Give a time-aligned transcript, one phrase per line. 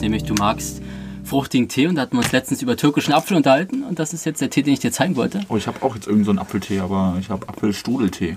[0.00, 0.80] Nämlich, du magst
[1.24, 4.24] fruchtigen Tee und da hatten wir uns letztens über türkischen Apfel unterhalten und das ist
[4.24, 5.40] jetzt der Tee, den ich dir zeigen wollte.
[5.48, 8.34] Oh, ich habe auch jetzt irgendeinen so einen Apfeltee, aber ich habe Apfelstrudeltee.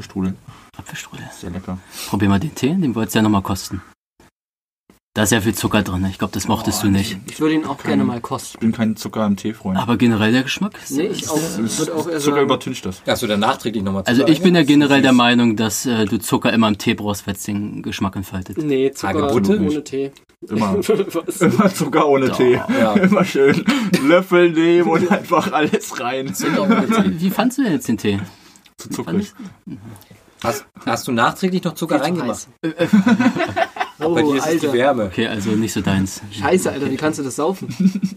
[0.00, 0.34] Apfelstrudel,
[0.78, 1.26] Apfelstrudel.
[1.38, 1.76] sehr lecker.
[2.08, 3.82] Probier mal den Tee, den wolltest du ja nochmal kosten.
[5.14, 7.18] Da ist ja viel Zucker drin, ich glaube, das mochtest du nicht.
[7.28, 8.54] Ich würde ihn auch gerne mal kosten.
[8.54, 9.76] Ich bin kein Zucker im Tee-Freund.
[9.76, 10.78] Aber generell der Geschmack?
[10.82, 11.36] ist- Nee, ich auch.
[11.36, 13.02] Würde auch eher Zucker sagen, übertüncht das.
[13.20, 16.52] Du dann nachträglich nochmal Also ich bin ja generell der Meinung, dass äh, du Zucker
[16.52, 18.56] immer im Tee brauchst, weil es den Geschmack entfaltet.
[18.58, 19.60] Nee, Zucker Hagebutte?
[19.60, 20.12] ohne Tee.
[20.48, 20.76] Immer.
[21.40, 22.36] Immer Zucker ohne Doch.
[22.38, 22.52] Tee.
[22.54, 22.94] Ja.
[22.94, 23.62] Immer schön
[24.06, 26.32] Löffel nehmen und einfach alles rein.
[27.18, 28.18] Wie fandst du denn jetzt den Tee?
[28.80, 29.32] Zu zuckrig.
[30.42, 32.48] Hast, hast du nachträglich noch Zucker reingemacht?
[34.02, 34.72] Oh, Bei dir ist es die Alter.
[34.72, 35.04] Wärme.
[35.04, 36.22] Okay, also nicht so deins.
[36.30, 37.68] Scheiße, Alter, wie kannst du das saufen?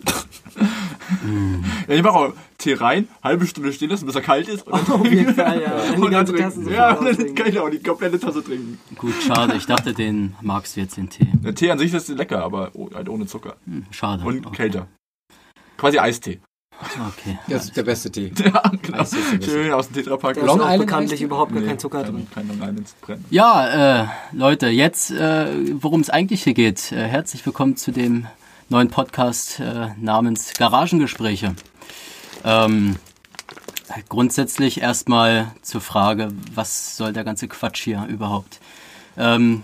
[1.88, 4.66] Ja, ich mache auch Tee rein, halbe Stunde stehen lassen, bis er kalt ist.
[4.66, 5.75] Und dann Auf jeden Fall, ja.
[5.75, 6.70] Und und dann ganze trinken.
[6.72, 8.80] Ja, und dann kann ich auch die komplette Tasse trinken.
[8.98, 9.55] Gut, schade.
[9.55, 11.27] Ich dachte, den magst du jetzt, den Tee.
[11.44, 13.55] Der Tee an sich ist lecker, aber oh- halt ohne Zucker.
[13.66, 14.23] Hm, schade.
[14.23, 14.55] Und okay.
[14.55, 14.88] kälter.
[15.77, 16.39] Quasi Eistee.
[16.81, 17.39] Okay.
[17.47, 18.31] Das ist der beste Tee.
[18.43, 19.05] Ja, genau.
[19.43, 20.38] Schön aus dem Tetrapack.
[20.38, 21.23] Long auch Island bekanntlich Eistee?
[21.25, 22.27] überhaupt gar Nee, kein Zucker drin.
[22.33, 23.25] Kein Long Island brennen.
[23.30, 25.47] Ja, äh, Leute, jetzt, äh,
[25.81, 26.91] worum es eigentlich hier geht.
[26.91, 28.27] Äh, herzlich willkommen zu dem
[28.69, 31.55] neuen Podcast äh, namens Garagengespräche.
[32.43, 32.97] Ähm,
[34.09, 38.59] grundsätzlich erstmal zur Frage, was soll der ganze Quatsch hier überhaupt?
[39.17, 39.63] Ähm,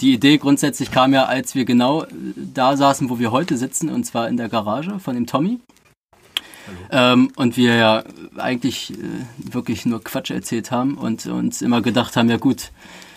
[0.00, 4.04] die Idee grundsätzlich kam ja, als wir genau da saßen, wo wir heute sitzen, und
[4.04, 5.58] zwar in der Garage von dem Tommy.
[6.90, 8.04] Ähm, und wir ja
[8.36, 8.96] eigentlich äh,
[9.52, 12.70] wirklich nur Quatsch erzählt haben und uns immer gedacht haben, ja gut,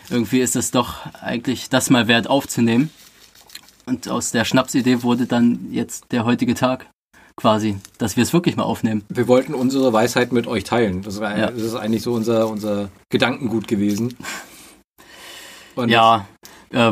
[0.10, 2.90] irgendwie ist es doch eigentlich das mal wert aufzunehmen.
[3.86, 6.88] Und aus der Schnapsidee wurde dann jetzt der heutige Tag
[7.36, 9.04] quasi, dass wir es wirklich mal aufnehmen.
[9.10, 11.02] Wir wollten unsere Weisheit mit euch teilen.
[11.02, 11.50] Das, war, Ja.
[11.52, 14.16] das ist eigentlich so unser, unser Gedankengut gewesen.
[15.76, 16.28] Und Ja,
[16.70, 16.92] äh,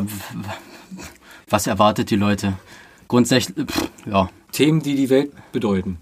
[1.50, 2.54] was erwartet die Leute?
[3.08, 5.98] Grundsätzlich, pff, ja, Themen, die die Welt bedeuten.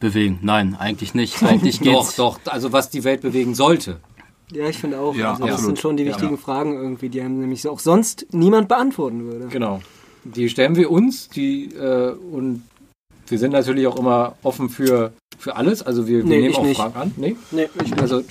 [0.00, 0.38] Bewegen.
[0.42, 1.42] Nein, eigentlich nicht.
[1.42, 2.16] Eigentlich Doch, geht's.
[2.16, 2.38] doch.
[2.46, 3.98] Also was die Welt bewegen sollte.
[4.52, 5.14] Ja, ich finde auch.
[5.16, 6.10] Ja, also das sind schon die Ja.
[6.10, 9.46] wichtigen Fragen irgendwie, die einem nämlich so auch sonst niemand beantworten würde.
[9.48, 9.80] Genau.
[10.24, 12.62] Die stellen wir uns, die äh, und
[13.28, 15.82] wir sind natürlich auch immer offen für, für alles.
[15.82, 16.76] Also wir, wir Nee, nehmen ich auch nicht.
[16.76, 17.12] Fragen an.
[17.16, 17.36] Nee?
[17.50, 18.00] Nee, ich nicht.
[18.00, 18.22] Also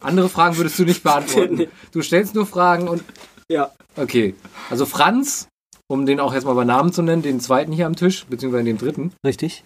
[0.00, 1.54] andere Fragen würdest du nicht beantworten.
[1.54, 1.68] Nee.
[1.92, 3.02] Du stellst nur Fragen und
[3.50, 3.70] Ja.
[3.96, 4.34] okay.
[4.68, 5.48] Also Franz,
[5.88, 8.64] um den auch jetzt mal bei Namen zu nennen, den zweiten hier am Tisch, beziehungsweise
[8.64, 9.64] den dritten, Richtig.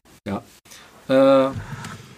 [1.08, 1.48] Äh,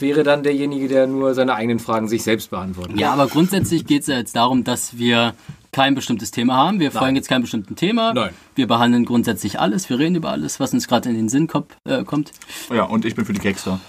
[0.01, 2.99] wäre dann derjenige, der nur seine eigenen Fragen sich selbst beantwortet.
[2.99, 5.35] Ja, aber grundsätzlich geht es ja jetzt darum, dass wir
[5.73, 6.81] kein bestimmtes Thema haben.
[6.81, 8.15] Wir folgen jetzt keinem bestimmten Thema.
[8.15, 8.31] Nein.
[8.55, 9.89] Wir behandeln grundsätzlich alles.
[9.91, 12.33] Wir reden über alles, was uns gerade in den Sinn kommt, äh, kommt.
[12.73, 13.81] Ja, und ich bin für die Gangster.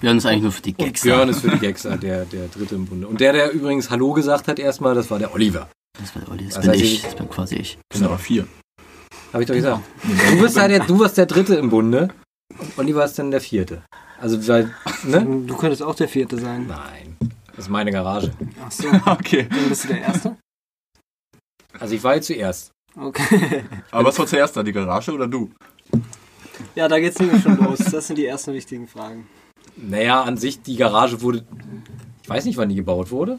[0.00, 1.02] Wir haben uns eigentlich nur für die Und Gags.
[1.02, 3.06] Björn ist für die Gags der, der dritte im Bunde.
[3.08, 5.68] Und der, der übrigens Hallo gesagt hat erstmal, das war der Oliver.
[5.98, 6.94] Das, war, Olli, das Also bin also ich.
[6.94, 7.78] ich- Das bin quasi ich.
[7.88, 8.46] Das sind aber vier.
[9.32, 9.82] Habe ich doch gesagt.
[10.30, 12.08] Du bist ja der, du warst der dritte im Bunde.
[12.58, 13.82] Und Oliver ist dann der vierte.
[14.20, 15.44] Also, weil, ne?
[15.46, 16.66] Du könntest auch der Vierte sein.
[16.66, 17.16] Nein.
[17.54, 18.32] Das ist meine Garage.
[18.64, 19.46] Ach so, Okay.
[19.50, 20.36] dann bist du der Erste?
[21.78, 22.70] Also ich war jetzt zuerst.
[22.98, 23.64] Okay.
[23.90, 25.50] Aber was war zuerst da, die Garage oder du?
[26.74, 27.78] Ja, da geht's nämlich schon los.
[27.78, 29.26] Das sind die ersten wichtigen Fragen.
[29.76, 31.44] Naja, an sich, die Garage wurde.
[32.22, 33.38] Ich weiß nicht, wann die gebaut wurde.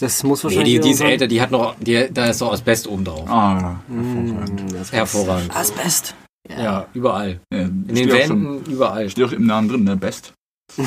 [0.00, 0.74] Das muss Nee, wahrscheinlich.
[0.76, 1.74] die, die ist älter, die hat noch.
[1.80, 3.28] Die, da ist noch Asbest oben drauf.
[3.28, 5.54] Ah, Hm, das Hervorragend.
[5.54, 6.14] Asbest.
[6.48, 7.40] Ja, überall.
[7.52, 7.60] ja.
[7.60, 9.10] In den auch schon- Wänden, überall.
[9.10, 9.96] Steht auch im Namen drin, ne?
[9.96, 10.32] Best.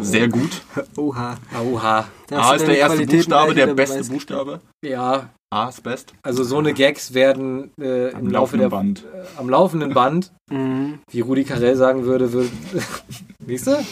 [0.00, 0.62] Sehr gut.
[0.96, 1.36] Oha.
[1.64, 2.06] Oha.
[2.28, 4.12] Da A ist der erste Qualitäten Buchstabe, der beste beweist.
[4.12, 4.60] Buchstabe.
[4.84, 6.12] Ja, A ist best.
[6.22, 8.68] also so eine Gags werden äh, im Am Laufe der.
[8.68, 9.04] laufenden Band.
[9.04, 10.98] Äh, am laufenden Band, Mhm.
[11.10, 12.50] wie Rudi Carell sagen würde, würde.
[13.46, 13.84] Siehst du?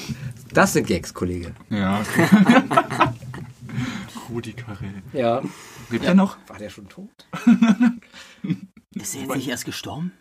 [0.52, 1.52] Das sind Gags, Kollege.
[1.70, 2.00] Ja.
[4.30, 5.02] Rudi Carell.
[5.12, 5.40] Ja.
[5.90, 6.36] Lebt er noch?
[6.48, 7.08] War der schon tot?
[8.96, 10.12] Ist er jetzt nicht erst gestorben?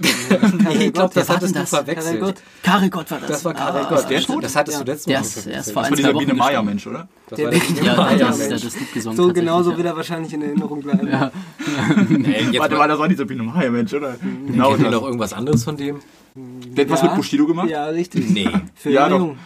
[0.00, 1.70] ich glaube, das hattest denn du das?
[1.70, 2.04] verwechselt.
[2.04, 2.42] Karel Gott.
[2.62, 3.28] Karel Gott war das.
[3.28, 4.10] Das war Karel Ah, Gott.
[4.10, 4.44] der tot?
[4.44, 5.74] Das hattest du letztes Der Mal ist erst verwechselt.
[5.74, 6.66] vor Das ein, war dieser Biene Meier gestorben.
[6.68, 7.08] Mensch, oder?
[7.28, 8.48] Das Der war der Ja, Meier der, das, Mensch.
[8.50, 11.08] der das Lied gesungen So genauso wird er wahrscheinlich in Erinnerung bleiben.
[11.08, 11.32] Ja.
[12.10, 14.16] Ey, jetzt Warte mal, das war nicht der Biene Meier Mensch, oder?
[14.46, 14.92] Genau kennt ihr das.
[14.92, 16.00] noch irgendwas anderes von dem?
[16.36, 17.68] Der hat was mit Bushido gemacht?
[17.70, 18.30] Ja, richtig.
[18.30, 18.48] Nee.
[18.74, 19.38] Für Ja, immer jung.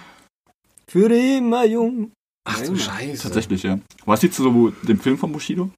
[0.87, 2.12] Für immer jung.
[2.49, 3.23] Ach du Scheiße.
[3.23, 3.78] Tatsächlich, ja.
[4.05, 5.70] Was siehst du so dem Film von Bushido?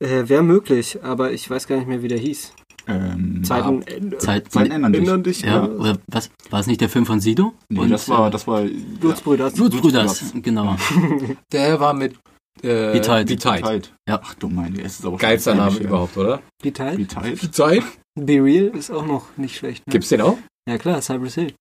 [0.00, 2.52] Äh, Wäre möglich, aber ich weiß gar nicht mehr, wie der hieß.
[2.86, 4.20] Ähm, Zeiten ja, ändern.
[4.20, 5.00] Zeit, Zeiten ändern dich.
[5.02, 5.40] ändern dich.
[5.42, 6.30] ja, oder was?
[6.50, 7.52] War es nicht der Film von Sido?
[7.68, 8.62] Nee, Und, das war, das war.
[8.62, 9.50] Blutsbrüder.
[9.50, 10.76] Blutsbrüders, genau.
[11.52, 12.14] Der war mit
[12.62, 13.28] Äh, Wie tight.
[13.28, 13.62] Wie tight.
[13.62, 13.94] Tight.
[14.08, 14.20] Ja.
[14.24, 16.40] Ach du meine, es ist aber Geilster Name überhaupt, oder?
[16.62, 16.96] Wie Teil?
[16.96, 17.42] Wie tight?
[17.42, 17.84] Wie tight?
[18.18, 19.86] Be Real ist auch noch nicht schlecht.
[19.86, 19.92] Ne?
[19.92, 20.38] Gibt's den auch?
[20.68, 21.52] Ja klar, Cypress Hill.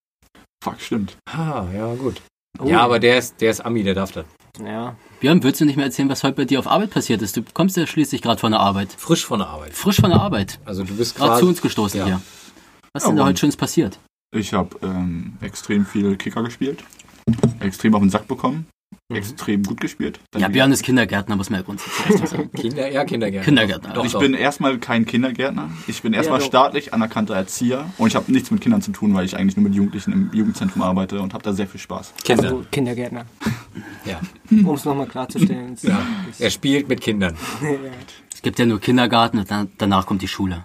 [0.63, 1.17] Fuck, stimmt.
[1.29, 2.21] Ah, ja, gut.
[2.59, 2.65] Oh.
[2.65, 4.25] Ja, aber der ist, der ist Ami, der darf das.
[4.63, 4.95] Ja.
[5.19, 7.37] Björn, willst du nicht mehr erzählen, was heute bei dir auf Arbeit passiert ist?
[7.37, 8.91] Du kommst ja schließlich gerade von der Arbeit.
[8.97, 9.73] Frisch von der Arbeit.
[9.73, 10.59] Frisch von der Arbeit.
[10.65, 12.05] Also du bist Gerade zu uns gestoßen ja.
[12.05, 12.21] hier.
[12.93, 13.99] Was ist Ja, denn da heute Schönes passiert?
[14.35, 16.83] Ich habe ähm, extrem viel Kicker gespielt,
[17.59, 18.67] extrem auf den Sack bekommen,
[19.13, 20.19] extrem gut gespielt.
[20.31, 22.51] Dann Ja, wieder- Björn ist Kindergärtner, muss man ja grundsätzlich sagen.
[22.55, 23.45] Kinder, ja, Kindergärtner.
[23.45, 23.93] Kindergärtner.
[23.93, 24.19] Doch, ich doch.
[24.19, 25.69] bin erstmal kein Kindergärtner.
[25.87, 29.13] Ich bin erstmal Ja, staatlich anerkannter Erzieher und ich habe nichts mit Kindern zu tun,
[29.13, 32.13] weil ich eigentlich nur mit Jugendlichen im Jugendzentrum arbeite und habe da sehr viel Spaß.
[32.23, 32.43] Kinder.
[32.43, 33.25] Also Kindergärtner.
[34.05, 34.19] Ja.
[34.51, 35.75] Um es nochmal klarzustellen.
[35.81, 36.05] Ja.
[36.39, 37.35] Er spielt mit Kindern.
[38.33, 40.63] Es gibt ja nur Kindergarten und dann, danach kommt die Schule.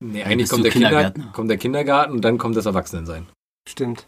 [0.00, 1.32] Nee, eigentlich kommt der, Kinder, Kindergärtner.
[1.32, 3.26] kommt der Kindergarten und dann kommt das Erwachsenensein.
[3.68, 4.06] Stimmt.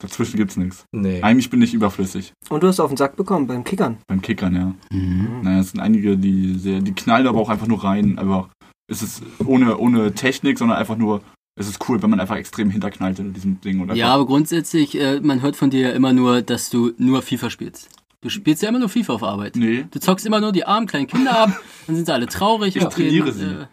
[0.00, 0.84] Dazwischen gibt's nichts.
[0.92, 1.22] Nee.
[1.22, 2.32] Eigentlich bin ich überflüssig.
[2.48, 3.98] Und du hast auf den Sack bekommen beim Kickern.
[4.08, 4.74] Beim Kickern, ja.
[4.96, 5.42] Mhm.
[5.42, 8.18] Naja, es sind einige, die sehr, die knallen aber auch einfach nur rein.
[8.18, 8.48] Aber
[8.90, 11.20] es ist ohne, ohne Technik, sondern einfach nur,
[11.58, 13.80] es ist cool, wenn man einfach extrem hinterknallt in diesem Ding.
[13.80, 17.20] Und Ja, aber grundsätzlich, äh, man hört von dir ja immer nur, dass du nur
[17.20, 17.90] FIFA spielst.
[18.22, 19.56] Du spielst ja immer nur FIFA auf Arbeit.
[19.56, 19.86] Nee.
[19.90, 22.82] Du zockst immer nur die armen kleinen Kinder ab, dann sind sie alle traurig Ich
[22.84, 23.44] und trainiere gehen, sie.
[23.44, 23.66] Äh,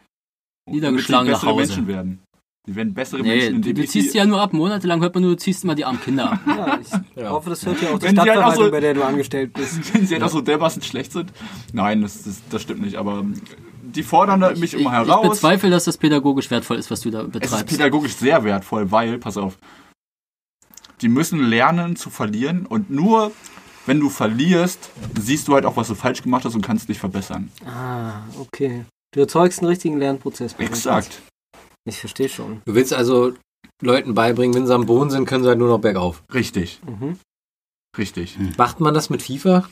[0.69, 1.67] Niedergeschlagen nach Hause.
[1.67, 2.19] Menschen werden.
[2.67, 5.13] Die werden bessere nee, Menschen, du, du ich ziehst sie- ja nur ab, monatelang hört
[5.15, 6.39] man nur, du ziehst immer die armen Kinder ab.
[6.45, 7.29] Ja, ich Ja.
[7.29, 9.79] hoffe, das hört ja auch die halt auch Stadtverwaltung, so- bei der du angestellt bist.
[9.93, 11.31] wenn sie halt auch so dermaßen schlecht sind.
[11.71, 13.23] Nein, das, das, das stimmt nicht, aber
[13.83, 15.29] die fordern da mich Ich, immer ich heraus.
[15.29, 17.67] bezweifle, dass das pädagogisch wertvoll ist, was du da es ist betreibst.
[17.67, 19.57] pädagogisch sehr wertvoll, weil, pass auf,
[21.01, 23.31] die müssen lernen zu verlieren und nur
[23.85, 26.99] wenn du verlierst, siehst du halt auch, was du falsch gemacht hast und kannst dich
[26.99, 27.49] verbessern.
[27.65, 28.83] Ah, okay.
[29.13, 30.55] Du erzeugst einen richtigen Lernprozess.
[30.57, 31.21] Exakt.
[31.87, 32.61] Ich verstehe schon.
[32.65, 33.33] Du willst also
[33.81, 36.23] Leuten beibringen, wenn sie am Boden sind, können sie halt nur noch bergauf.
[36.33, 37.17] Richtig, Mhm.
[37.97, 38.37] richtig.
[38.57, 39.67] Macht man das mit FIFA?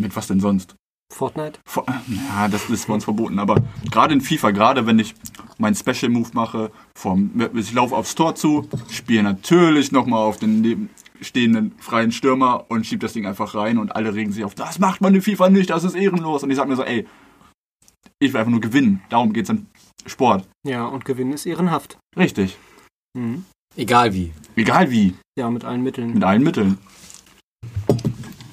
[0.00, 0.74] Mit was denn sonst?
[1.12, 1.60] Fortnite?
[1.66, 3.56] Vor- Ja, das ist bei uns verboten, aber
[3.90, 5.14] gerade in FIFA, gerade wenn ich
[5.58, 10.62] meinen Special Move mache, vom, ich laufe aufs Tor zu, spiele natürlich nochmal auf den
[10.62, 14.78] nebenstehenden freien Stürmer und schieb das Ding einfach rein und alle regen sich auf, das
[14.78, 16.42] macht man in FIFA nicht, das ist ehrenlos.
[16.44, 17.06] Und ich sag mir so, ey,
[18.18, 19.66] ich will einfach nur gewinnen, darum geht's im
[20.06, 20.46] Sport.
[20.66, 21.98] Ja, und Gewinnen ist ehrenhaft.
[22.16, 22.56] Richtig.
[23.16, 23.44] Mhm.
[23.76, 24.32] Egal wie.
[24.56, 26.14] Egal wie, Ja, mit allen Mitteln.
[26.14, 26.78] mit allen Mitteln.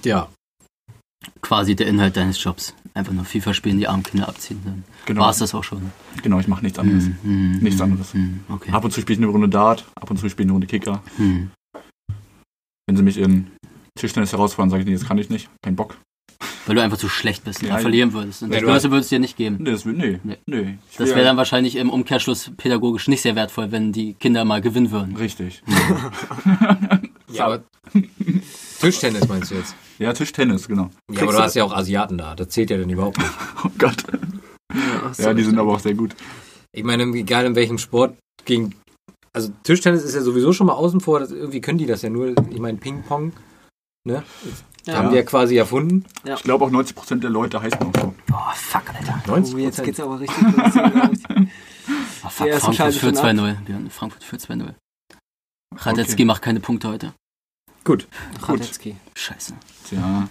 [0.06, 0.30] Ja.
[1.41, 2.74] Quasi der Inhalt deines Jobs.
[2.94, 4.62] Einfach nur FIFA spielen, die armen Kinder abziehen.
[4.63, 5.91] Dann Genau, war es das auch schon.
[6.24, 7.06] genau ich mache nichts anderes.
[7.24, 8.13] Hm, Nichts hm, anderes.
[8.13, 8.71] hm, Okay.
[8.71, 10.68] Ab und zu spiele ich eine Runde Dart, ab und zu spiele ich eine Runde
[10.68, 11.01] Kicker.
[11.18, 11.51] Hm.
[12.88, 13.51] Wenn sie mich in
[13.97, 15.97] Tischtennis herausfordern, sage ich, nee, das kann ich nicht, kein Bock.
[16.65, 18.44] Weil du einfach zu schlecht bist und Ja, dann verlieren würdest.
[18.44, 19.57] Und Nee, das Böse würdest du dir nicht geben.
[19.59, 20.38] Nee, das nee, Nee.
[20.45, 20.77] nee.
[20.97, 24.91] Das wäre dann wahrscheinlich im Umkehrschluss pädagogisch nicht sehr wertvoll, wenn die Kinder mal gewinnen
[24.91, 25.15] würden.
[25.15, 25.63] Richtig.
[27.31, 27.63] Ja, aber
[28.80, 29.75] Tischtennis meinst du jetzt?
[30.00, 30.89] Ja, Tischtennis, genau.
[31.12, 32.33] Ja, aber du hast ja auch Asiaten da.
[32.36, 33.30] Das zählt ja dann überhaupt nicht.
[33.63, 34.03] Oh Gott.
[34.74, 36.15] Ja, Ja, die sind aber auch sehr gut.
[36.71, 38.15] Ich meine, egal in welchem Sport
[38.45, 38.75] gegen.
[39.33, 41.19] Also Tischtennis ist ja sowieso schon mal außen vor.
[41.19, 42.33] Das, irgendwie können die das ja nur.
[42.50, 43.33] Ich meine, Ping-Pong.
[44.07, 44.24] Ne?
[44.89, 44.97] Ja.
[44.97, 46.06] Haben ja quasi erfunden.
[46.24, 48.13] Ich glaube auch 90% der Leute heißen auch so.
[48.31, 49.21] Oh, fuck, Alter.
[49.27, 50.74] 90 Oh, jetzt geht's aber richtig los.
[52.21, 53.56] Oh, fuck, Frankfurt schon 2-0.
[53.65, 54.74] Björn, Frankfurt führt 2-0.
[55.77, 56.25] Radetzky Okay.
[56.25, 57.13] macht keine Punkte heute.
[57.83, 58.07] Gut.
[58.41, 58.95] Radetzky.
[59.15, 59.53] Scheiße.
[59.88, 60.27] Tja.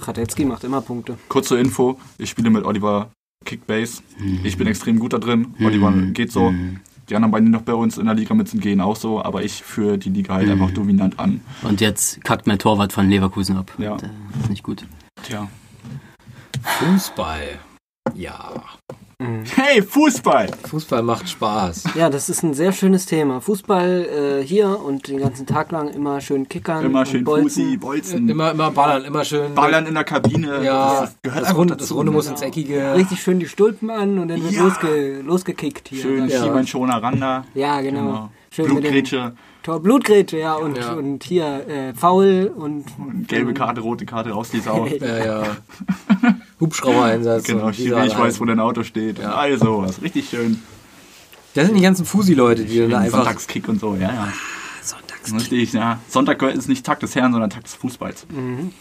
[0.00, 1.18] Radetzky macht immer Punkte.
[1.28, 1.98] Kurze Info.
[2.16, 3.10] Ich spiele mit Oliver
[3.44, 4.02] Kickbase.
[4.44, 5.54] Ich bin extrem gut da drin.
[5.58, 5.66] Mhm.
[5.66, 6.50] Oliver geht so.
[6.50, 6.80] Mhm.
[7.08, 9.22] Die anderen beiden, die noch bei uns in der Liga mit sind, gehen auch so.
[9.22, 11.40] Aber ich führe die Liga halt einfach dominant an.
[11.62, 13.72] Und jetzt kackt mein Torwart von Leverkusen ab.
[13.78, 13.96] Ja.
[13.96, 14.10] Das
[14.42, 14.84] ist nicht gut.
[15.22, 15.48] Tja.
[16.62, 17.58] Fußball.
[18.14, 18.52] Ja.
[19.20, 19.42] Mhm.
[19.56, 20.48] Hey, Fußball!
[20.70, 21.84] Fußball macht Spaß.
[21.96, 23.40] Ja, das ist ein sehr schönes Thema.
[23.40, 26.84] Fußball äh, hier und den ganzen Tag lang immer schön kickern.
[26.84, 27.64] Immer und schön bolzen.
[27.64, 28.28] Fusi, Bolzen.
[28.28, 29.54] Immer, immer ballern, immer schön.
[29.56, 30.62] Ballern in der Kabine.
[30.64, 31.84] Ja, das gehört das, Runde, dazu.
[31.88, 32.36] das Runde muss Genau.
[32.36, 32.94] ins Eckige.
[32.94, 34.62] Richtig schön die Stulpen an und dann wird Ja.
[34.62, 36.02] losge losgekickt hier.
[36.02, 37.44] Schön Ja, Schiebein Schoner Randa.
[37.54, 38.00] ja genau.
[38.00, 38.30] Genau.
[38.50, 39.32] Schön Blutgrätsche.
[39.64, 40.54] Tor Blutgrätsche, ja.
[40.54, 40.92] Und, Ja.
[40.92, 42.84] und hier äh, Foul und
[43.26, 44.86] Gelbe Karte, rote Karte, raus die Sau.
[44.86, 45.42] Ja, ja.
[46.60, 47.44] Hubschrauber-Einsatz.
[47.44, 49.18] Genau, ich weiß, wo dein Auto steht.
[49.18, 49.34] Ja.
[49.34, 50.02] All sowas.
[50.02, 50.62] Richtig schön.
[51.54, 53.18] Das sind die ganzen Fusi-Leute, die dann da einfach.
[53.24, 54.32] Sonntagskick und so, ja, ja.
[54.82, 55.32] Sonntags.
[55.34, 56.00] Richtig, ja.
[56.08, 58.26] Sonntag ist nicht Tag des Herrn, sondern Tag des Fußballs.
[58.30, 58.72] mhm.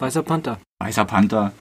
[0.00, 0.58] Weißer Panther.
[0.80, 1.52] Weißer Panther.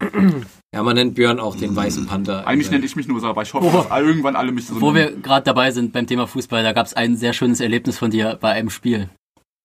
[0.74, 2.48] Ja, man nennt Björn auch den weißen Panther.
[2.48, 4.96] Eigentlich nenne ich mich nur so, aber ich hoffe, dass irgendwann alle mich so Wo
[4.96, 8.10] wir gerade dabei sind beim Thema Fußball, da gab es ein sehr schönes Erlebnis von
[8.10, 9.10] dir bei einem Spiel.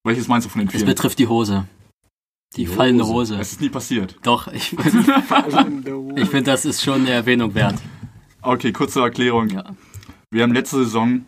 [0.04, 0.86] Welches meinst du von den Es vielen?
[0.86, 1.66] betrifft die Hose.
[2.54, 3.34] Die, Die fallende Hose.
[3.34, 3.40] Hose.
[3.40, 4.16] Es ist nie passiert.
[4.22, 4.72] Doch, ich,
[6.16, 7.76] ich finde, das ist schon eine Erwähnung wert.
[8.42, 9.48] Okay, kurze Erklärung.
[9.48, 9.64] Ja.
[10.30, 11.24] Wir haben letzte Saison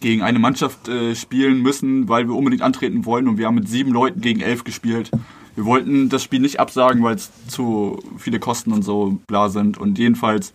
[0.00, 3.68] gegen eine Mannschaft äh, spielen müssen, weil wir unbedingt antreten wollen und wir haben mit
[3.68, 5.10] sieben Leuten gegen elf gespielt.
[5.56, 9.78] Wir wollten das Spiel nicht absagen, weil es zu viele Kosten und so bla sind.
[9.78, 10.52] Und jedenfalls,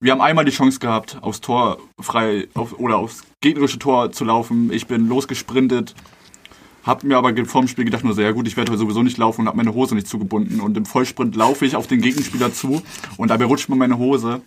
[0.00, 4.24] wir haben einmal die Chance gehabt, aufs Tor frei auf, oder aufs gegnerische Tor zu
[4.24, 4.72] laufen.
[4.72, 5.94] Ich bin losgesprintet,
[6.88, 9.42] hab mir aber vor dem Spiel gedacht, nur sehr gut, ich werde sowieso nicht laufen
[9.42, 10.60] und habe meine Hose nicht zugebunden.
[10.60, 12.82] Und im Vollsprint laufe ich auf den Gegenspieler zu
[13.18, 14.40] und dabei rutscht mir meine Hose.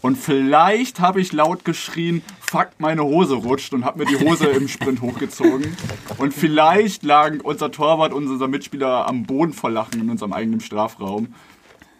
[0.00, 4.46] Und vielleicht habe ich laut geschrien, fuck, meine Hose rutscht und habe mir die Hose
[4.46, 5.76] im Sprint hochgezogen.
[6.16, 10.60] Und vielleicht lagen unser Torwart und unser Mitspieler am Boden vor Lachen in unserem eigenen
[10.60, 11.34] Strafraum.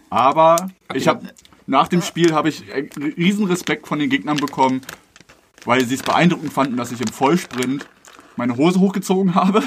[0.08, 1.28] Aber ich habe
[1.66, 2.64] nach dem Spiel habe ich
[3.18, 4.80] riesen Respekt von den Gegnern bekommen,
[5.66, 7.86] weil sie es beeindruckend fanden, dass ich im Vollsprint
[8.36, 9.62] meine Hose hochgezogen habe,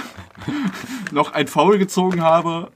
[1.12, 2.72] noch ein Foul gezogen habe.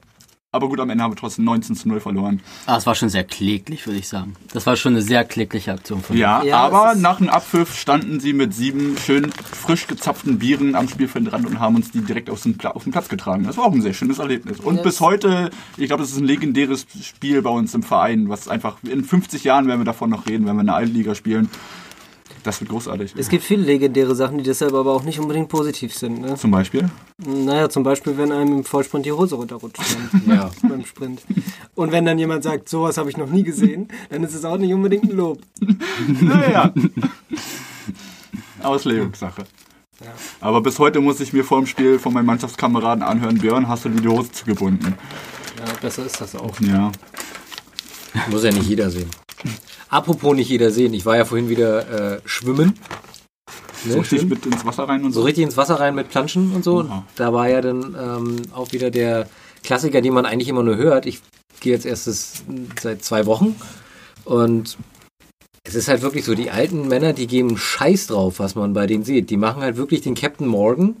[0.52, 2.40] Aber gut, am Ende haben wir trotzdem 19 zu 0 verloren.
[2.66, 4.34] Ah, es war schon sehr kläglich, würde ich sagen.
[4.52, 8.18] Das war schon eine sehr klägliche Aktion von Ja, Ja, aber nach dem Abpfiff standen
[8.18, 12.42] sie mit sieben schön frisch gezapften Bieren am Spielfeldrand und haben uns die direkt auf
[12.42, 13.44] den, Pla auf den Platz getragen.
[13.44, 14.58] Das war auch ein sehr schönes Erlebnis.
[14.58, 18.28] Und Ja, bis heute, ich glaube, das ist ein legendäres Spiel bei uns im Verein,
[18.28, 21.14] was einfach in 50 Jahren werden wir davon noch reden, wenn wir in der Altliga
[21.14, 21.48] spielen.
[22.42, 23.14] Das wird großartig.
[23.18, 26.20] Es gibt viele legendäre Sachen, die deshalb aber auch nicht unbedingt positiv sind.
[26.22, 26.36] Ne?
[26.36, 26.88] Zum Beispiel.
[27.18, 29.82] Naja, zum Beispiel, wenn einem im Vollsprint die Hose runterrutscht
[30.24, 30.50] beim, Ja.
[30.62, 31.20] beim Sprint.
[31.74, 34.56] Und wenn dann jemand sagt, sowas habe ich noch nie gesehen, dann ist es auch
[34.56, 35.40] nicht unbedingt ein Lob.
[36.20, 36.72] Naja.
[38.62, 39.44] Auslegungssache.
[40.40, 43.84] Aber bis heute muss ich mir vor dem Spiel von meinen Mannschaftskameraden anhören, Björn, hast
[43.84, 44.94] du dir die Hose zugebunden?
[45.58, 46.58] Ja, besser ist das auch.
[46.60, 46.90] Ja.
[48.30, 49.10] Muss ja nicht jeder sehen.
[49.90, 52.78] Apropos nicht jeder sehen, ich war ja vorhin wieder äh, schwimmen.
[53.84, 54.28] Ne, So richtig schön.
[54.28, 55.26] mit ins Wasser rein und so so.
[55.26, 56.80] richtig ins Wasser rein mit Planschen und so.
[56.80, 57.04] Oha.
[57.16, 59.28] Da war ja dann ähm, auch wieder der
[59.64, 61.06] Klassiker, den man eigentlich immer nur hört.
[61.06, 61.20] Ich
[61.60, 62.44] gehe jetzt erst das,
[62.80, 63.56] seit zwei Wochen
[64.24, 64.78] und
[65.64, 68.86] es ist halt wirklich so, die alten Männer, die geben Scheiß drauf, was man bei
[68.86, 69.28] denen sieht.
[69.28, 70.96] Die machen halt wirklich den Captain Morgan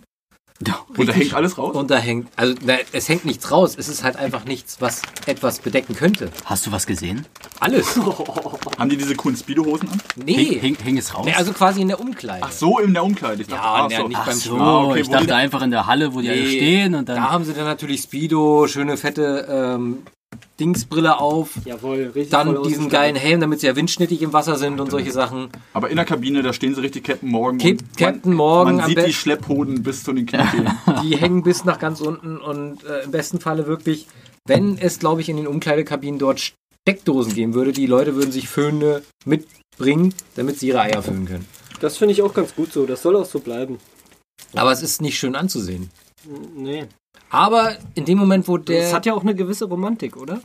[0.66, 1.74] Ja, Und da hängt alles raus?
[1.74, 3.76] und da hängt, also na, es hängt nichts raus.
[3.78, 6.30] Es ist halt einfach nichts, was etwas bedecken könnte.
[6.44, 7.26] Hast du was gesehen?
[7.60, 7.96] Alles.
[8.78, 10.02] Haben die diese coolen Speedo-Hosen an?
[10.16, 10.58] Nee.
[10.60, 11.24] Hing, hing, es raus?
[11.24, 12.44] nee also quasi in der Umkleide.
[12.44, 13.40] Ach so, in der Umkleide.
[13.40, 14.08] Ich dachte, Ja, ach so.
[14.08, 14.56] nicht Ach beim so.
[14.58, 17.08] Ah, okay, ich dachte die- einfach in der Halle, wo die alle Nee, stehen und
[17.08, 17.16] dann...
[17.16, 20.02] Da haben sie dann natürlich Speedo, schöne fette ähm,
[20.60, 22.30] Dingsbrille auf, Jawohl, richtig.
[22.30, 25.48] dann diesen geilen Helm, damit sie ja windschnittig im Wasser sind und solche Sachen.
[25.72, 27.58] Aber in der Kabine, da stehen sie richtig Captain Morgan.
[27.58, 30.70] Cap- und Captain man, Morgan Man sieht die Schlepphoden bis zu den Knien.
[31.02, 34.06] Die hängen bis nach ganz unten und äh, im besten Falle wirklich,
[34.46, 36.52] wenn es, glaube ich, in den Umkleidekabinen dort
[36.86, 41.46] Steckdosen geben würde, die Leute würden sich Föhne mitbringen, damit sie ihre Eier föhnen können.
[41.80, 42.84] Das finde ich auch ganz gut so.
[42.86, 43.78] Das soll auch so bleiben.
[44.54, 45.90] Aber es ist nicht schön anzusehen.
[46.54, 46.86] Nee.
[47.30, 48.82] Aber in dem Moment, wo der...
[48.82, 50.40] Das hat ja auch eine gewisse Romantik, oder?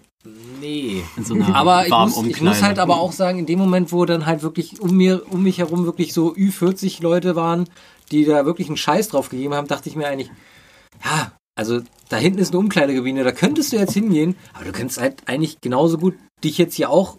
[0.66, 1.04] nee.
[1.18, 3.92] in so einer Aber ich muss, ich muss halt aber auch sagen, in dem Moment,
[3.92, 7.70] wo dann halt wirklich um mir, um mich herum wirklich so Ü40 Leute waren,
[8.12, 10.32] die da wirklich einen Scheiß drauf gegeben haben, dachte ich mir eigentlich,
[11.04, 15.00] ja, also da hinten ist eine Umkleidekabine, da könntest du jetzt hingehen, aber du könntest
[15.00, 17.18] halt eigentlich genauso gut dich jetzt hier auch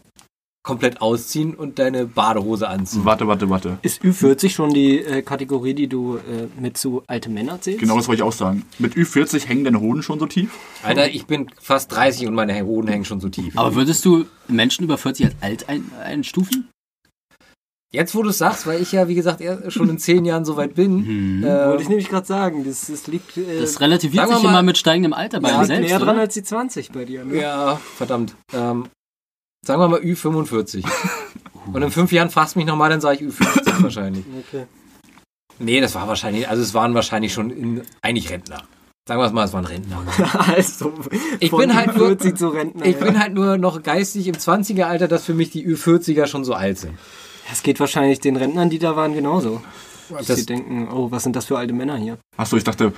[0.66, 3.04] komplett ausziehen und deine Badehose anziehen.
[3.04, 3.78] Warte, warte, warte.
[3.82, 7.80] Ist Ü40 schon die äh, Kategorie, die du äh, mit zu alte Männer zählst?
[7.80, 8.64] Genau das wollte ich auch sagen.
[8.78, 10.50] Mit Ü40 hängen deine Hoden schon so tief?
[10.82, 13.56] Alter, ich bin fast 30 und meine Hoden hängen schon so tief.
[13.56, 16.68] Aber würdest du Menschen über 40 als alt ein, einstufen?
[17.92, 20.56] Jetzt, wo du es sagst, weil ich ja, wie gesagt, schon in zehn Jahren so
[20.56, 21.44] weit bin, Hm.
[21.44, 22.64] äh, Wollte ich nämlich gerade sagen.
[22.64, 25.66] Das, das liegt, äh, Das relativiert sich mal- immer mit steigendem Alter bei einem liegt
[25.68, 26.20] selbst, näher dran oder?
[26.22, 27.24] als die 20 bei dir.
[27.24, 27.40] Ne?
[27.40, 28.34] Ja, verdammt.
[28.52, 28.86] Ähm,
[29.66, 30.84] sagen wir mal Ü45.
[31.72, 34.24] Und in fünf Jahren fragst du mich nochmal, dann sage ich Ü50 wahrscheinlich.
[34.48, 34.66] Okay.
[35.58, 38.62] Nee, das war wahrscheinlich, also es waren wahrscheinlich schon in, eigentlich Rentner.
[39.08, 40.02] Sagen wir es mal, es waren Rentner.
[40.56, 40.92] also,
[41.40, 42.84] Ich bin halt nur- 40 zu Rentner.
[42.84, 43.04] Ich ja.
[43.04, 46.78] bin halt nur noch geistig im 20er-Alter, dass für mich die Ü40er schon so alt
[46.78, 46.94] sind.
[47.48, 49.62] Das geht wahrscheinlich den Rentnern, die da waren, genauso.
[50.10, 52.18] Dass Das- sie denken, oh, was sind das für alte Männer hier?
[52.36, 52.92] Achso, ich dachte,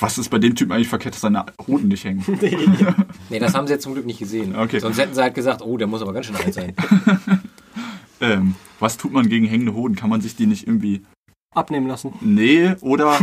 [0.00, 2.24] was ist bei dem Typen eigentlich verkehrt, dass seine Hoden nicht hängen?
[3.30, 4.54] Nee, das haben sie jetzt zum Glück nicht gesehen.
[4.54, 4.78] Okay.
[4.80, 6.74] Sonst hätten sie halt gesagt, oh, der muss aber ganz schön alt sein.
[8.20, 9.96] ähm, was tut man gegen hängende Hoden?
[9.96, 11.02] Kann man sich die nicht irgendwie.
[11.54, 12.12] Abnehmen lassen.
[12.20, 13.18] Nee, oder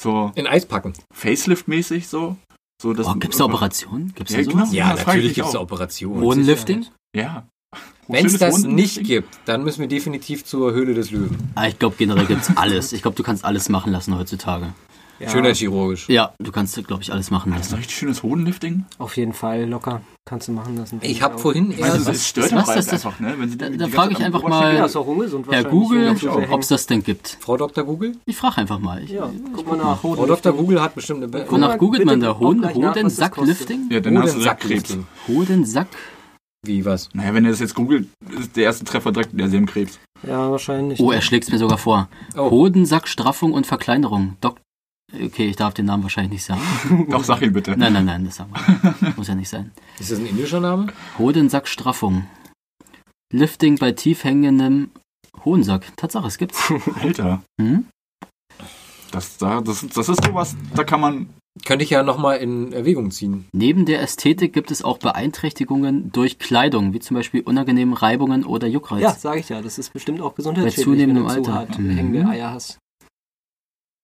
[0.00, 0.92] so In Eis packen.
[1.12, 2.36] Facelift-mäßig so?
[2.80, 4.12] so Oh, gibt's da Operationen?
[4.14, 4.70] Gibt's Ja, da sowas?
[4.70, 4.72] genau.
[4.72, 5.62] Ja, natürlich gibt es auch.
[5.62, 6.22] Operationen.
[6.22, 6.86] Hodenlifting?
[7.16, 7.48] Ja.
[8.08, 8.74] Wenn es das Hodenlifting?
[8.74, 11.36] nicht gibt, dann müssen wir definitiv zur Höhle des Löwen.
[11.54, 12.92] Ah, ich glaube generell gibt's alles.
[12.92, 14.66] Ich glaube, du kannst alles machen lassen heutzutage.
[15.20, 16.08] Ja, Schönheitschirurgisch.
[16.08, 17.74] Ja, du kannst, glaube ich, alles machen Das ist lassen.
[17.74, 18.84] ein richtig schönes Hodenlifting.
[18.98, 20.00] Auf jeden Fall, locker.
[20.24, 21.00] Kannst du machen lassen.
[21.02, 22.08] Ich habe vorhin Also, erst...
[22.08, 22.88] es stört was das?
[22.92, 23.34] einfach, ne?
[23.36, 24.76] Wenn sie Da- da ganze frag Zeit ich einfach mal-
[25.50, 25.64] Herr.
[25.64, 26.16] Google,
[26.50, 27.36] ob es das denn gibt.
[27.40, 27.82] Frau Dr.
[27.82, 28.12] Google?
[28.26, 29.02] Ich frage einfach mal.
[29.02, 29.10] Ich.
[29.10, 29.98] Ja, guck mal nach.
[30.00, 30.52] Frau Dr.
[30.52, 31.32] Google hat bestimmt eine...
[31.32, 32.38] Guck Wonach mal, googelt man da?
[32.38, 33.88] Hoden, Hodensack-Lifting?
[33.90, 34.90] Ja, dann hast du direkt Krebs.
[34.90, 35.06] Hodensack-Lifting.
[35.36, 35.88] Hodensack?
[36.64, 37.08] Wie, was?
[37.14, 39.98] Naja, wenn er das jetzt googelt, ist der erste Treffer direkt der Krebs.
[40.26, 40.98] Ja, wahrscheinlich.
[41.00, 42.08] Oh, er schlägt's mir sogar vor.
[42.36, 42.50] Oh.
[42.50, 44.36] Hodensackstraffung und Verkleinerung.
[44.40, 44.60] Dok
[45.10, 46.60] Okay, ich darf den Namen wahrscheinlich nicht sagen.
[47.10, 47.74] Doch, sag ihn bitte.
[47.76, 49.14] Nein, nein, nein, das sagen wir.
[49.16, 49.70] Muss ja nicht sein.
[49.98, 50.88] Ist das ein indischer Name?
[51.18, 52.26] Hodensackstraffung.
[53.32, 54.90] Lifting bei tief hängendem
[55.46, 55.96] Hohensack.
[55.96, 56.70] Tatsache, es gibt's.
[57.02, 57.42] Alter.
[57.58, 57.86] Hm?
[59.10, 61.30] Das, da- das, das ist sowas, da kann man.
[61.64, 63.46] Könnte ich ja nochmal in Erwägung ziehen.
[63.52, 68.66] Neben der Ästhetik gibt es auch Beeinträchtigungen durch Kleidung, wie zum Beispiel unangenehme Reibungen oder
[68.66, 69.00] Juckreiz.
[69.02, 69.60] Ja, sage ich ja.
[69.62, 71.54] Das ist bestimmt auch gesundheitsschädlich, Bei zunehmendem wenn du zu Alter.
[71.72, 71.90] hart Mhm.
[71.90, 72.78] hängende Eier hast.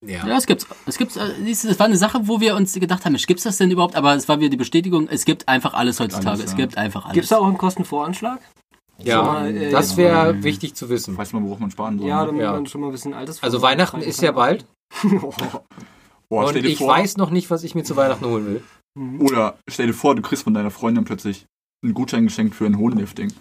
[0.06, 0.26] Ja.
[0.26, 0.66] Ja, es gibt's.
[0.86, 1.16] Es gibt's.
[1.16, 3.96] äh, Das war eine Sache, wo wir uns gedacht haben, Mensch, gibt's das denn überhaupt?
[3.96, 6.30] Aber es war wieder die Bestätigung, es gibt einfach alles heutzutage.
[6.30, 6.56] Alles, Es ja.
[6.58, 7.14] gibt einfach alles.
[7.14, 8.40] Gibt es da auch einen Kostenvoranschlag?
[9.02, 11.16] Ja, mal, äh, das wäre wichtig zu wissen.
[11.16, 12.06] Weiß man, worauf man sparen soll.
[12.08, 12.26] Ja, ne?
[12.26, 12.52] damit Ja.
[12.52, 14.66] man schon mal ein bisschen altes Also Weihnachten ist ja bald
[16.34, 18.46] Boah, und stell dir ich vor, weiß noch nicht, was ich mir zu Weihnachten holen
[18.46, 18.62] will.
[19.20, 21.46] Oder stell dir vor, du kriegst von deiner Freundin plötzlich
[21.84, 23.32] einen Gutschein geschenkt für ein Hodenlifting.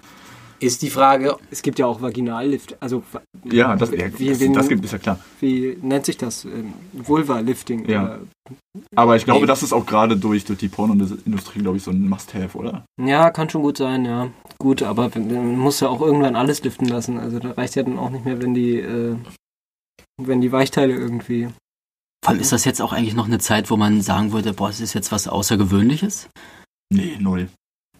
[0.60, 2.78] Ist die Frage, Es gibt ja auch Vaginallift.
[2.80, 3.04] Also,
[3.44, 5.20] Ja, das, ja, Wie- das, wen- das gibt es ja klar.
[5.42, 6.46] wie nennt sich das?
[6.46, 7.90] Ähm, Vulva-Lifting.
[7.90, 8.20] Ja.
[8.96, 9.48] Aber ich glaube, Nee.
[9.48, 12.86] das ist auch gerade durch, durch die Pornoindustrie, glaube ich, so ein Must-Have, oder?
[13.02, 14.30] Ja, kann schon gut sein, ja.
[14.58, 17.18] Gut, aber man muss ja auch irgendwann alles liften lassen.
[17.20, 19.18] Also da reicht ja dann auch nicht mehr, wenn die, äh,
[20.22, 21.50] wenn die Weichteile irgendwie.
[22.24, 24.70] Vor allem ist das jetzt auch eigentlich noch eine Zeit, wo man sagen würde, boah,
[24.70, 26.30] es ist jetzt was Außergewöhnliches.
[26.90, 27.50] Nee, null.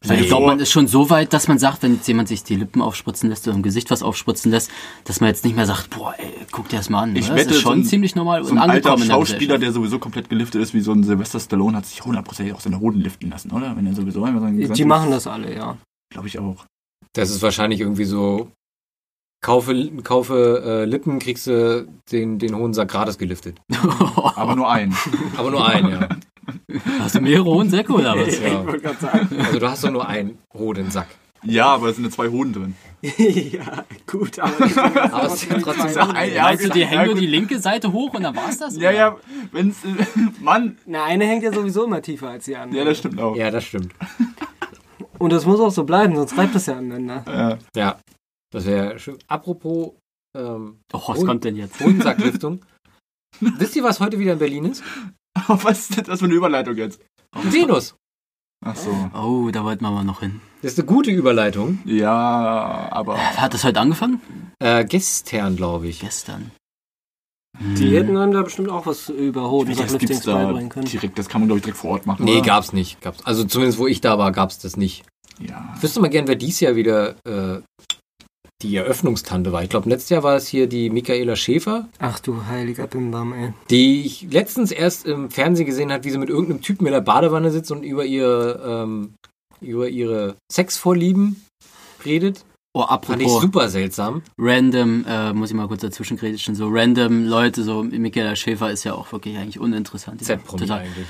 [0.06, 2.44] Weil ich glaube, man ist schon so weit, dass man sagt, wenn jetzt jemand sich
[2.44, 4.70] die Lippen aufspritzen lässt oder im Gesicht was aufspritzen lässt,
[5.06, 7.16] dass man jetzt nicht mehr sagt, boah, ey, guck dir das mal an.
[7.16, 7.36] Ich oder?
[7.36, 9.16] wette, das ist schon so ein- ziemlich normal So und ein alter angekommen in der
[9.16, 12.60] Schauspieler, der sowieso komplett geliftet ist, wie so ein Sylvester Stallone, hat sich hundertprozentig auch
[12.60, 13.76] seine Hoden liften lassen, oder?
[13.78, 15.78] Wenn er sowieso immer sein Die machen das alle, ja.
[16.12, 16.66] Glaube ich auch.
[17.14, 18.50] das ist wahrscheinlich irgendwie so,
[19.44, 23.60] kaufe, kaufe äh, Lippen, kriegst du den, den hohen Sack gratis geliftet.
[24.36, 24.96] Aber nur ein.
[25.38, 26.10] Aber nur einen, ja.
[27.00, 28.40] Hast du mehrere Hohensäcke oder was?
[28.42, 28.66] Ja.
[28.66, 29.28] wollte gerade sagen.
[29.46, 31.08] Also du hast doch nur einen hohen Sack.
[31.46, 32.76] Ja, aber es sind ja zwei Hoden drin.
[33.02, 34.54] ja, gut, aber.
[35.12, 37.60] Aber es ist ja trotzdem Ja, ein- ja, Meinst du, die hängen nur die linke
[37.60, 38.78] Seite hoch und dann war's das?
[38.78, 38.98] Ja, oder?
[38.98, 39.16] ja,
[39.52, 39.84] wenn's.
[39.84, 39.90] Äh,
[40.42, 40.78] Mann!
[40.86, 42.80] Na, eine hängt ja sowieso immer tiefer als die andere.
[42.80, 43.36] Ja, das stimmt auch.
[43.36, 43.92] Ja, das stimmt.
[45.20, 47.26] Und das muss auch so bleiben, sonst reibt das ja aneinander.
[47.28, 47.58] Ja.
[47.82, 47.96] Ja,
[48.54, 49.18] das wäre schön.
[49.28, 49.92] Apropos
[50.38, 51.80] ähm, Oh, was kommt denn jetzt?
[51.80, 52.64] Hohensackliftung.
[53.40, 54.84] Wisst ihr, was heute wieder in Berlin ist?
[55.48, 57.02] Was ist das für eine Überleitung jetzt?
[57.34, 57.96] Venus.
[58.64, 58.92] Ach so.
[59.16, 60.40] Oh, da wollten wir mal noch hin.
[60.62, 61.80] Das ist eine gute Überleitung.
[61.86, 63.18] Ja, aber.
[63.18, 64.22] Hat das heute angefangen?
[64.60, 66.00] Äh, gestern, glaube ich.
[66.02, 66.52] Gestern.
[67.60, 67.94] Die Hm.
[67.94, 70.86] hätten einem da bestimmt auch was über Das Hodensacklistings gibt's da beibringen können.
[70.86, 72.26] direkt, das kann man, glaube ich, direkt vor Ort machen.
[72.26, 72.46] Nee, oder?
[72.48, 73.02] gab's nicht.
[73.02, 73.26] Gab's.
[73.26, 75.04] Also zumindest wo ich da war, gab's das nicht.
[75.40, 75.74] Ja.
[75.76, 77.62] Ich wüsste mal gern, wer dies Jahr wieder äh,
[78.64, 79.62] die Eröffnungstante war.
[79.64, 83.54] Ich glaube, letztes Jahr war es hier die Michaela Schäfer, Ach du heiliger Bimbam, ey.
[83.70, 87.02] die ich letztens erst im Fernsehen gesehen hat, wie sie mit irgendeinem Typen in der
[87.02, 89.14] Badewanne sitzt und über ihre, ähm,
[89.62, 91.42] über ihre Sexvorlieben
[92.06, 92.44] redet.
[92.76, 94.24] Oh, Fand ich apropos super seltsam.
[94.38, 98.84] random, äh, muss ich mal kurz dazwischen grätschen, so random Leute, so Michaela Schäfer ist
[98.84, 100.24] ja auch wirklich eigentlich uninteressant.
[100.24, 100.80] Z-Promi total.
[100.80, 101.06] eigentlich.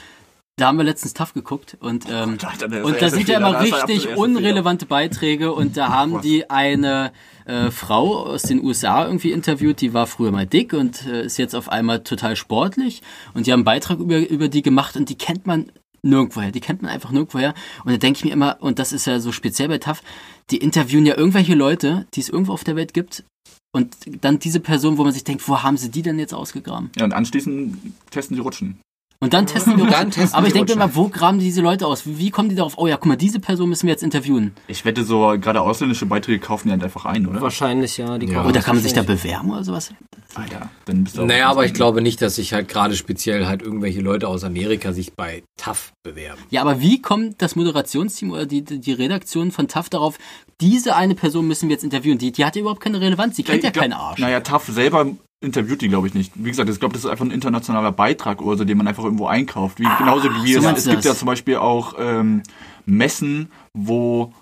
[0.55, 3.59] Da haben wir letztens TAF geguckt und ähm, Alter, der Und da sind ja immer
[3.59, 7.11] richtig unrelevante Beiträge und da haben die eine
[7.45, 11.37] äh, Frau aus den USA irgendwie interviewt, die war früher mal dick und äh, ist
[11.37, 13.01] jetzt auf einmal total sportlich
[13.33, 15.71] und die haben einen Beitrag über, über die gemacht und die kennt man
[16.03, 19.07] nirgendwoher, die kennt man einfach nirgendwoher und da denke ich mir immer, und das ist
[19.07, 20.03] ja so speziell bei TAF,
[20.51, 23.23] die interviewen ja irgendwelche Leute, die es irgendwo auf der Welt gibt
[23.71, 26.91] und dann diese Person, wo man sich denkt, wo haben sie die denn jetzt ausgegraben?
[26.95, 27.75] Ja, und anschließend
[28.11, 28.77] testen die Rutschen.
[29.23, 31.87] Und dann testen die Dann testen Aber ich denke immer, wo graben die diese Leute
[31.87, 32.05] aus?
[32.05, 32.73] Wie, wie kommen die darauf?
[32.77, 34.53] Oh ja, guck mal, diese Person müssen wir jetzt interviewen.
[34.67, 37.41] Ich wette, so gerade ausländische Beiträge kaufen die halt einfach ein, oder?
[37.41, 38.17] Wahrscheinlich, ja.
[38.17, 38.33] Die Ja.
[38.35, 39.91] kaufen Oder kann man sich da bewerben oder sowas?
[40.35, 43.45] Alter, dann bist du auch Naja, aber ich glaube nicht, dass sich halt gerade speziell
[43.45, 46.41] halt irgendwelche Leute aus Amerika sich bei TAF bewerben.
[46.49, 50.17] Ja, aber wie kommt das Moderationsteam oder die, die Redaktion von TAF darauf,
[50.59, 52.17] diese eine Person müssen wir jetzt interviewen?
[52.17, 54.19] Die, die hat ja überhaupt keine Relevanz, die kennt ja, ich glaub- keinen Arsch.
[54.19, 55.05] Naja, TAF selber
[55.43, 56.31] interviewt die, glaube ich, nicht.
[56.35, 59.03] Wie gesagt, ich glaube, das ist einfach ein internationaler Beitrag oder so, den man einfach
[59.03, 59.79] irgendwo einkauft.
[59.79, 62.43] Wie, genauso wie so es, es gibt ja zum Beispiel auch ähm,
[62.85, 64.33] Messen, wo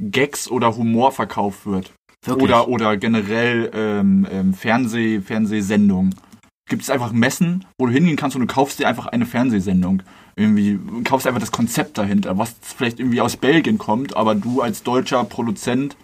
[0.00, 1.92] Gags oder Humor verkauft wird.
[2.24, 2.44] Wirklich.
[2.44, 6.14] Oder, oder generell ähm, ähm, Fernseh, Fernsehsendungen.
[6.68, 10.02] Gibt es einfach Messen, wo du hingehen kannst und du kaufst dir einfach eine Fernsehsendung.
[10.36, 14.60] Irgendwie, du kaufst einfach das Konzept dahinter, was vielleicht irgendwie aus Belgien kommt, aber du
[14.60, 15.96] als deutscher Produzent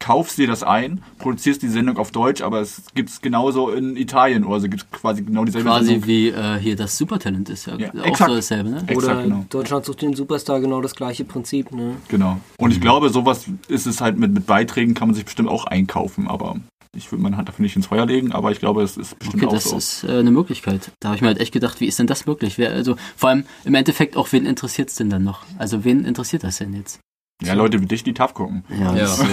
[0.00, 3.96] kaufst dir das ein, produzierst die Sendung auf Deutsch, aber es gibt es genauso in
[3.96, 6.06] Italien oder so gibt es quasi genau dieselbe Quasi Sendung.
[6.08, 8.30] wie äh, hier das Supertalent ist ja, Ja, auch exakt.
[8.30, 8.78] so dasselbe, ne?
[8.86, 9.46] Exakt, Oder genau.
[9.50, 11.96] Deutschland sucht den Superstar, genau das gleiche Prinzip, ne?
[12.08, 12.40] Genau.
[12.58, 15.66] Und ich glaube, sowas ist es halt mit, mit Beiträgen, kann man sich bestimmt auch
[15.66, 16.56] einkaufen, aber
[16.96, 19.42] ich würde meine Hand dafür nicht ins Feuer legen, aber ich glaube, es ist bestimmt
[19.44, 19.76] Okay, auch das so.
[19.76, 20.90] ist äh, eine Möglichkeit.
[21.00, 22.56] Da habe ich mir halt echt gedacht, wie ist denn das möglich?
[22.58, 25.42] Wer, also vor allem im Endeffekt auch, wen interessiert es denn dann noch?
[25.58, 26.98] Also wen interessiert das denn jetzt?
[27.42, 28.64] Ja, Leute wie dich, die TAF gucken.
[28.68, 29.00] Ja, Ja.
[29.02, 29.24] das, äh,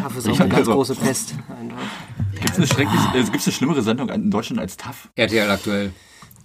[0.00, 1.34] TAF ist auch eine ganz Also- große Pest.
[2.40, 5.08] Gibt es eine, schrecklich- äh, gibt's eine schlimmere Sendung in Deutschland als TAF?
[5.16, 5.92] RTL aktuell.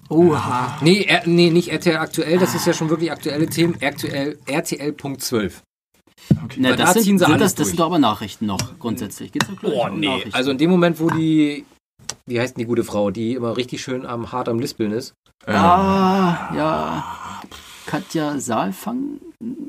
[0.09, 0.77] Oha.
[0.81, 3.79] Nee, R nee, nicht RTL aktuell, das ist ja schon wirklich aktuelle Themen.
[3.81, 5.51] RTL, RTL.12.
[6.43, 6.59] Okay.
[6.59, 8.79] Ne, Weil da das sind, ziehen sie sind das, das sind doch aber Nachrichten noch
[8.79, 9.31] grundsätzlich.
[9.31, 10.33] Geht's doch um Nachrichten.
[10.33, 11.65] Also in dem Moment, wo die,
[12.25, 15.13] wie heißt denn die gute Frau, die immer richtig schön am hart am Lispeln ist.
[15.45, 17.03] Ah, ja.
[17.93, 19.19] Katja Saalfang?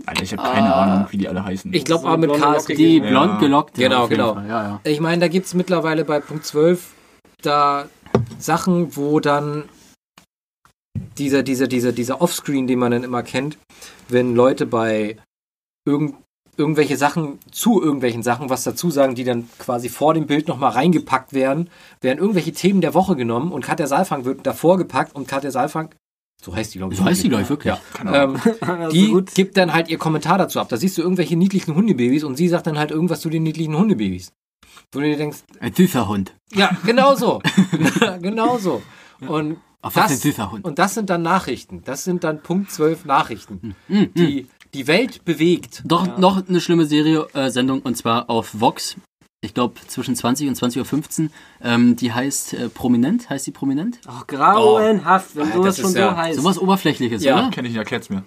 [0.06, 0.82] Alter, ich habe keine Ah.
[0.84, 1.74] Ahnung, wie die alle heißen.
[1.74, 2.52] Ich glaube So aber mit K.
[2.54, 3.08] lockige- Die Ja.
[3.10, 3.82] blond gelockte.
[3.82, 4.36] Genau, genau.
[4.36, 4.80] Ja, ja.
[4.84, 6.94] Ich meine, da gibt es mittlerweile bei Punkt 12
[7.42, 7.84] da
[8.38, 9.64] Sachen, wo dann
[11.18, 13.58] dieser, dieser, dieser, dieser Offscreen, den man dann immer kennt,
[14.08, 15.16] wenn Leute bei
[15.86, 16.14] irgend,
[16.56, 20.70] irgendwelche Sachen zu irgendwelchen Sachen was dazu sagen, die dann quasi vor dem Bild nochmal
[20.72, 21.68] reingepackt werden,
[22.00, 25.90] werden irgendwelche Themen der Woche genommen und Katja Saalfang wird davor gepackt und Katja Saalfang,
[26.44, 26.98] so heißt die, glaube ich.
[27.00, 27.74] So heißt die, glaube ich, wirklich.
[27.74, 27.80] Ja.
[27.94, 28.40] Keine Ahnung.
[28.44, 29.34] Ähm, Also die gut.
[29.34, 30.68] gibt dann halt ihr Kommentar dazu ab.
[30.68, 33.76] Da siehst du irgendwelche niedlichen Hundebabys und sie sagt dann halt irgendwas zu den niedlichen
[33.76, 34.32] Hundebabys.
[34.92, 36.34] Wo du dir denkst, Ein süßer Hund.
[36.52, 37.40] ja, genau so.
[38.22, 38.82] genau so.
[39.26, 40.64] Und Auf was das, ein süßer Hund.
[40.64, 41.82] und das sind dann Nachrichten.
[41.84, 44.12] Das sind dann Punkt 12 Nachrichten, Mhm.
[44.14, 45.82] die die Welt bewegt.
[45.86, 48.96] Doch noch eine schlimme Serie, äh, Sendung, und zwar auf Vox.
[49.44, 51.28] Ich glaube zwischen 20 und 20.15 Uhr.
[51.62, 53.28] Ähm, die heißt äh, Prominent.
[53.30, 54.00] Heißt die Prominent?
[54.06, 56.40] Ach, grauenhaft, wenn Ah, sowas das schon ist ja so heißt.
[56.40, 57.34] Sowas Oberflächliches, Ja.
[57.38, 57.50] oder?
[57.50, 58.24] Kenn ich nicht, erklärt's mir.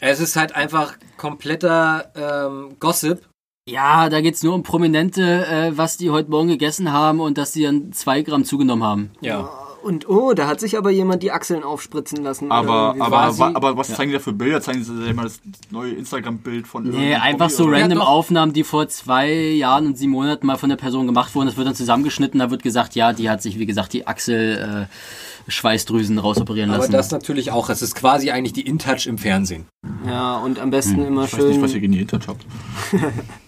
[0.00, 3.22] Es ist halt einfach kompletter ähm, Gossip.
[3.68, 7.52] Ja, da geht's nur um Prominente, äh, was die heute Morgen gegessen haben und dass
[7.52, 9.10] sie dann zwei Gramm zugenommen haben.
[9.20, 9.48] Ja.
[9.86, 12.50] Und oh, da hat sich aber jemand die Achseln aufspritzen lassen.
[12.50, 14.60] Aber, aber, wa- aber was zeigen die da für Bilder?
[14.60, 17.80] Zeigen sie immer das neue Instagram-Bild von Nee, einfach so oder?
[17.80, 18.08] random doch.
[18.08, 21.46] Aufnahmen, die vor zwei Jahren und sieben Monaten mal von der Person gemacht wurden.
[21.46, 22.40] Das wird dann zusammengeschnitten.
[22.40, 26.78] Da wird gesagt, ja, die hat sich, wie gesagt, die Achsel, äh, Schweißdrüsen rausoperieren Aber
[26.80, 26.90] lassen.
[26.92, 27.70] das natürlich auch.
[27.70, 29.66] Es ist quasi eigentlich die InTouch im Fernsehen.
[30.04, 31.26] Ja, und am besten immer Hm.
[31.28, 31.80] Ich weiß nicht, was ihr schön.
[31.82, 32.38] gegen die Hintertop
[32.92, 33.02] habt.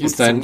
[0.00, 0.42] Ist dein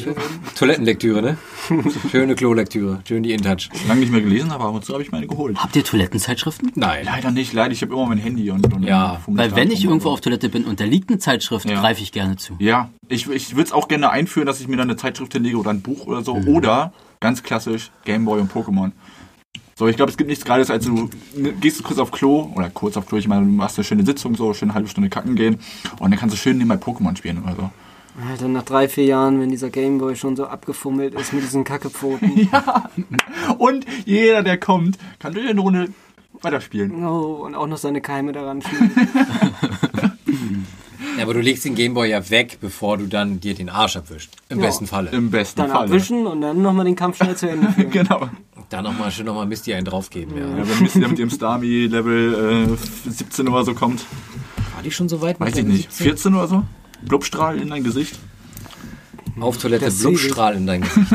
[0.56, 1.38] Toilettenlektüre, ne?
[2.10, 3.00] Schöne Klolektüre.
[3.06, 3.68] Schön die InTouch.
[3.86, 5.56] Lange nicht mehr gelesen, aber ab und zu habe ich meine geholt.
[5.58, 6.72] Habt ihr Toilettenzeitschriften?
[6.74, 7.04] Nein.
[7.06, 7.72] Leider nicht, leider.
[7.72, 10.64] Ich habe immer mein Handy und, und Ja, Weil wenn ich irgendwo auf Toilette bin
[10.64, 11.80] und da liegt eine Zeitschrift, Ja.
[11.80, 12.54] greife ich gerne zu.
[12.58, 15.56] Ja, ich, ich würde es auch gerne einführen, dass ich mir dann eine Zeitschrift hinlege
[15.56, 16.34] oder ein Buch oder so.
[16.34, 16.48] Mhm.
[16.48, 18.92] Oder, ganz klassisch, Gameboy und Pokémon.
[19.78, 22.68] So, ich glaube, es gibt nichts Geiles, als du ne, gehst kurz auf Klo, oder
[22.68, 25.08] kurz auf Klo, ich meine, du machst eine schöne Sitzung, so, schön eine halbe Stunde
[25.08, 25.60] kacken gehen.
[26.00, 27.70] Und dann kannst du schön nebenbei Pokémon spielen oder so.
[28.26, 32.48] Alter, nach drei, vier Jahren, wenn dieser Gameboy schon so abgefummelt ist mit diesen Kackepfoten.
[33.58, 35.88] Und jeder, der kommt, kann durch eine Runde
[36.42, 37.04] weiterspielen.
[37.04, 38.90] Oh, und auch noch seine Keime daran schieben.
[41.16, 44.30] Ja, aber du legst den Gameboy ja weg, bevor du dann dir den Arsch abwischst.
[44.50, 44.66] Im Ja.
[44.66, 45.10] besten Falle.
[45.10, 45.84] Im besten Dann Fall.
[45.86, 47.90] abwischen und dann nochmal den Kampf schnell zu Ende führen.
[47.90, 48.28] Genau.
[48.68, 50.46] Da nochmal schön nochmal Misty einen draufgeben, ja.
[50.46, 52.68] Ja, wenn Misty dann mit ihrem Starmie Level
[53.06, 54.04] äh, 17 oder so kommt.
[54.74, 55.40] War die schon so weit?
[55.40, 55.92] mit Weiß ich nicht.
[55.92, 56.04] 17?
[56.06, 56.62] 14 oder so?
[57.02, 58.18] Blubstrahl in dein Gesicht.
[59.40, 61.12] Auf Toilette, Das Blubstrahl in dein Gesicht.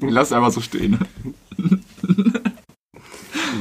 [0.00, 0.98] Lass einfach so stehen.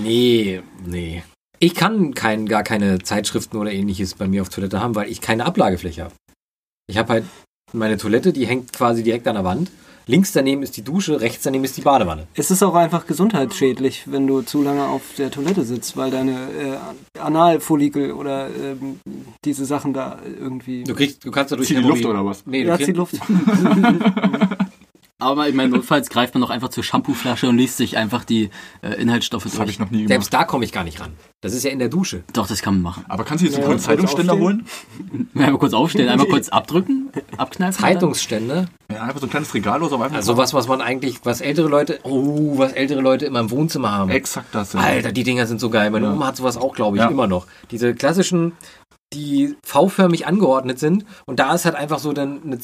[0.01, 1.23] Nee, nee.
[1.59, 5.21] Ich kann kein, gar keine Zeitschriften oder ähnliches bei mir auf Toilette haben, weil ich
[5.21, 6.13] keine Ablagefläche habe.
[6.87, 7.25] Ich habe halt
[7.73, 9.69] meine Toilette, die hängt quasi direkt an der Wand.
[10.09, 12.25] Links daneben ist die Dusche, rechts daneben ist die Badewanne.
[12.33, 16.31] Es ist auch einfach gesundheitsschädlich, wenn du zu lange auf der Toilette sitzt, weil deine
[16.33, 18.99] äh, Analfollikel oder ähm,
[19.45, 20.83] diese Sachen da irgendwie.
[20.83, 22.43] Du kriegst, du kannst dadurch Zieh die Luft oder was?
[22.47, 23.17] Nee, du Ja, kriegst, zieht Luft.
[25.21, 28.49] Aber ich meine, notfalls greift man doch einfach zur Shampooflasche und liest sich einfach die
[28.81, 29.71] äh, Inhaltsstoffe Das habe durch.
[29.75, 30.09] ich noch nie gemacht.
[30.09, 31.11] selbst da komme ich gar nicht ran.
[31.41, 32.23] Das ist ja in der Dusche.
[32.33, 33.05] Doch, das kann man machen.
[33.09, 34.65] Aber kannst du jetzt Ja, einen kurz Zeitungsständer holen?
[35.35, 37.81] Einmal kurz aufstehen, einmal kurz abdrücken, abkneifen.
[37.81, 39.95] Zeitungsstände, Ja, einfach so ein kleines Regal oder so.
[39.95, 43.41] aber Einfach also was, was man eigentlich, was ältere Leute, oh, was ältere Leute immer
[43.41, 44.09] im Wohnzimmer haben.
[44.11, 44.73] Exakt das.
[44.73, 44.79] ja.
[44.79, 45.91] Alter, die Dinger sind so geil.
[45.91, 46.13] Meine Ja.
[46.13, 47.09] Oma hat sowas auch, glaube ich, Ja.
[47.09, 47.45] immer noch.
[47.71, 48.53] Diese klassischen,
[49.13, 51.05] die V-förmig angeordnet sind.
[51.25, 52.59] Und da ist halt einfach so dann eine,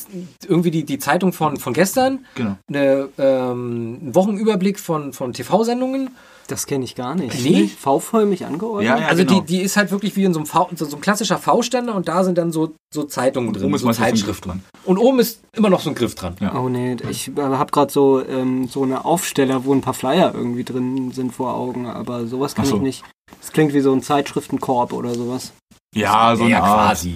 [0.48, 2.58] irgendwie die, die Zeitung von, von gestern, Genau.
[2.68, 6.12] eine, ähm, ein Wochenüberblick von, von TV-Sendungen.
[6.48, 7.44] Das kenne ich gar nicht.
[7.44, 7.68] Nee?
[7.68, 8.86] V-förmig angeordnet?
[8.86, 9.40] Ja, ja, also genau.
[9.40, 11.96] die, die ist halt wirklich wie in so einem, v, so, so ein klassischer V-Ständer
[11.96, 14.50] und da sind dann so, so Zeitungen drin, Oben ist so Griff Zeitschriften.
[14.50, 14.64] dran.
[14.84, 16.36] Und oben ist immer noch so ein Griff dran.
[16.40, 16.54] Ja.
[16.56, 20.34] Oh nee, ich äh, habe gerade so, ähm, so eine Aufsteller, wo ein paar Flyer
[20.36, 22.76] irgendwie drin sind vor Augen, aber sowas kann so.
[22.76, 23.04] ich nicht.
[23.42, 25.52] Das klingt wie so ein Zeitschriftenkorb oder sowas.
[25.96, 26.90] Ja, so eine ja, Art.
[26.90, 27.16] quasi.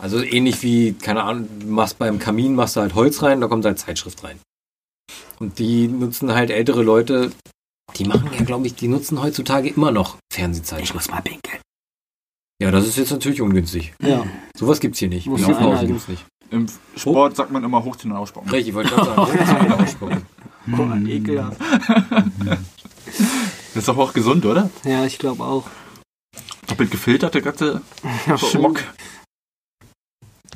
[0.00, 3.48] Also ähnlich wie, keine Ahnung, du machst beim Kamin, machst du halt Holz rein, da
[3.48, 4.38] kommt halt Zeitschrift rein.
[5.38, 7.32] Und die nutzen halt ältere Leute,
[7.96, 11.14] die machen ja, glaube ich, die nutzen heutzutage immer noch Fernsehzeitschriften.
[11.14, 11.60] mal pinkeln.
[12.62, 13.94] Ja, das ist jetzt natürlich ungünstig.
[14.00, 14.24] Ja.
[14.56, 15.26] Sowas gibt's hier nicht.
[15.26, 15.92] Muss Wie man Aufpausen einhalten.
[15.92, 16.24] gibt's nicht.
[16.50, 18.50] Im Sport sagt man immer hochziehen und ausspucken.
[18.50, 19.22] Richtig, ich wollte gerade sagen.
[19.22, 20.22] Hochziehen und ausspucken.
[20.78, 21.60] Oh, ekelhaft.
[23.74, 24.70] Das ist doch auch gesund, oder?
[24.84, 25.64] Ja, ich glaube auch.
[26.74, 27.82] Doppelt gefilterte ganze
[28.36, 28.80] Schmock.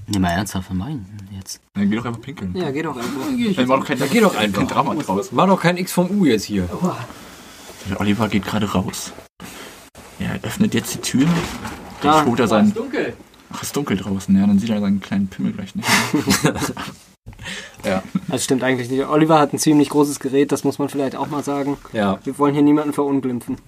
[0.08, 1.60] Nee, mal ernsthaft meinen jetzt.
[1.74, 2.56] Dann geh doch einfach pinkeln.
[2.56, 3.54] Ja, geht doch einfach.
[3.54, 4.58] Dann mach doch kein, Ja, geh doch einfach.
[4.58, 5.30] kein Drama draus.
[5.30, 6.68] Mach doch kein X vom U jetzt hier.
[7.88, 9.12] Der Oliver geht gerade raus.
[10.18, 11.28] Ja, er öffnet jetzt die Tür.
[12.00, 12.24] Da.
[12.24, 12.74] Holt er seinen.
[12.74, 13.12] dunkel.
[13.52, 14.36] Ach, ist dunkel draußen.
[14.36, 15.88] Ja, dann sieht er seinen kleinen Pimmel gleich nicht.
[16.12, 16.54] mehr.
[18.26, 19.06] Das stimmt eigentlich nicht.
[19.06, 21.76] Oliver hat ein ziemlich großes Gerät, das muss man vielleicht auch mal sagen.
[21.92, 23.58] Ja, Wir wollen hier niemanden verunglimpfen.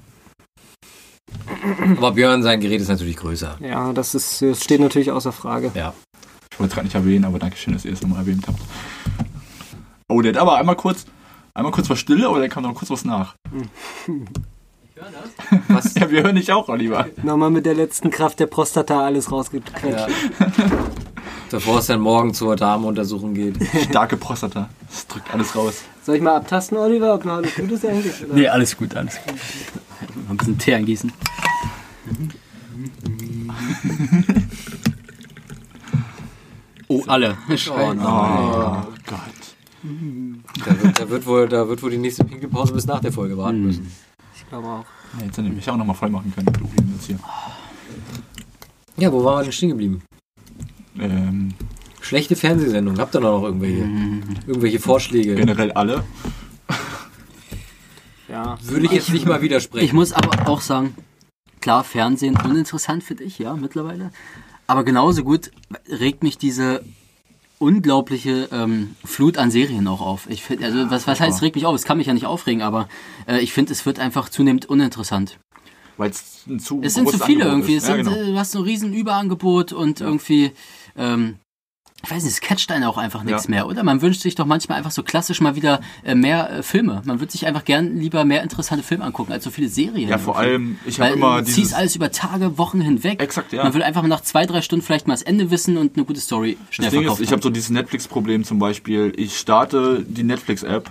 [1.96, 3.58] Aber Björn, sein Gerät ist natürlich größer.
[3.60, 5.70] Ja, das, ist, das steht natürlich außer Frage.
[5.74, 5.92] Ja.
[6.52, 8.58] Ich wollte es gerade nicht erwähnen, aber danke schön, dass ihr es nochmal erwähnt habt.
[10.08, 11.06] Oh, der hat aber einmal kurz,
[11.54, 13.34] einmal kurz was Stille, aber der kam noch kurz was nach.
[15.68, 15.94] Was?
[15.94, 17.06] Ja, wir hören dich auch, Oliver.
[17.22, 20.08] Nochmal mit der letzten Kraft der Prostata alles rausgequetscht.
[20.08, 20.46] Ja.
[21.50, 23.56] Bevor es dann morgen zur Darmuntersuchung geht.
[23.88, 24.68] Starke Prostata.
[24.88, 25.82] Das drückt alles raus.
[26.04, 28.24] Soll ich mal abtasten, Oliver, ob noch alles gut ist eigentlich?
[28.24, 28.34] Oder?
[28.34, 29.34] Nee, alles gut, alles gut.
[30.26, 31.12] Mal ein bisschen Tee eingießen.
[36.88, 37.36] Oh, alle.
[37.48, 37.98] Oh nein.
[38.00, 39.40] Oh Gott.
[40.64, 43.38] Da wird, da, wird wohl, da wird wohl die nächste Pinkelpause bis nach der Folge
[43.38, 43.90] warten müssen.
[44.34, 44.84] Ich glaube auch.
[45.18, 46.46] Ja, jetzt hätte ich mich auch nochmal voll machen können.
[46.46, 47.18] mit Urin jetzt hier.
[48.96, 50.02] Ja, wo waren wir denn stehen geblieben?
[50.98, 51.54] Ähm,
[52.00, 52.98] Schlechte Fernsehsendung.
[52.98, 53.88] Habt ihr noch irgendwelche,
[54.46, 55.34] irgendwelche Vorschläge?
[55.36, 56.04] generell alle.
[58.28, 58.58] Ja.
[58.62, 59.84] Würde ich jetzt nicht mal widersprechen.
[59.84, 60.94] Ich muss aber auch sagen,
[61.60, 64.10] klar, Fernsehen uninteressant für dich, ja, mittlerweile.
[64.66, 65.50] Aber genauso gut
[65.88, 66.82] regt mich diese
[67.58, 70.28] unglaubliche ähm, Flut an Serien auch auf.
[70.30, 71.74] Ich find, also was, was heißt regt mich auf?
[71.74, 72.88] Es kann mich ja nicht aufregen, aber
[73.26, 75.38] äh, ich finde, es wird einfach zunehmend uninteressant.
[75.98, 77.74] Weil es zu Es sind zu viele Angebot irgendwie.
[77.74, 77.82] Ist.
[77.82, 78.16] Es Ja, sind, genau.
[78.16, 80.52] äh, du hast so ein riesen Überangebot und irgendwie,
[80.96, 81.36] ähm,
[82.02, 83.50] ich weiß nicht, es catcht einen auch einfach nichts Ja.
[83.50, 83.82] mehr, oder?
[83.82, 87.02] Man wünscht sich doch manchmal einfach so klassisch mal wieder äh, mehr äh, Filme.
[87.04, 90.08] Man würde sich einfach gern lieber mehr interessante Filme angucken, als so viele Serien.
[90.08, 93.22] Ja, vor allem, ich habe immer du ziehst alles über Tage, Wochen hinweg.
[93.22, 93.62] Exakt, ja.
[93.64, 96.04] Man will einfach mal nach zwei, drei Stunden vielleicht mal das Ende wissen und eine
[96.06, 97.22] gute Story schnell Das Ding ist, verkaufen.
[97.24, 99.12] ich habe so dieses Netflix-Problem zum Beispiel.
[99.16, 100.90] Ich starte die Netflix-App,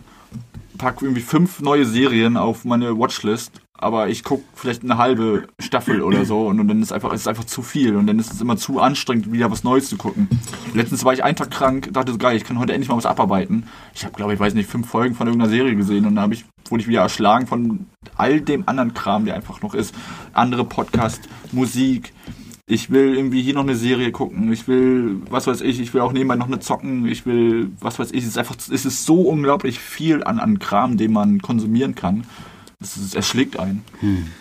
[0.77, 6.01] packe irgendwie fünf neue Serien auf meine Watchlist, aber ich gucke vielleicht eine halbe Staffel
[6.01, 8.41] oder so und, dann ist einfach, ist es einfach zu viel und dann ist es
[8.41, 10.27] immer zu anstrengend, wieder was Neues zu gucken.
[10.73, 13.05] Letztens war ich einen Tag krank, dachte so geil, ich kann heute endlich mal was
[13.05, 13.63] abarbeiten.
[13.93, 16.43] Ich habe, glaube ich, weiß nicht, fünf Folgen von irgendeiner Serie gesehen und habe ich,
[16.69, 19.95] wurde ich wieder erschlagen von all dem anderen Kram, der einfach noch ist.
[20.33, 22.11] Andere Podcast, Musik,
[22.67, 26.01] ich will irgendwie hier noch eine Serie gucken, ich will, was weiß ich, ich will
[26.01, 29.05] auch nebenbei noch eine zocken, ich will, was weiß ich, es ist einfach, es ist
[29.05, 32.25] so unglaublich viel an, an Kram, den man konsumieren kann.
[32.81, 33.83] Es, ist, es schlägt ein.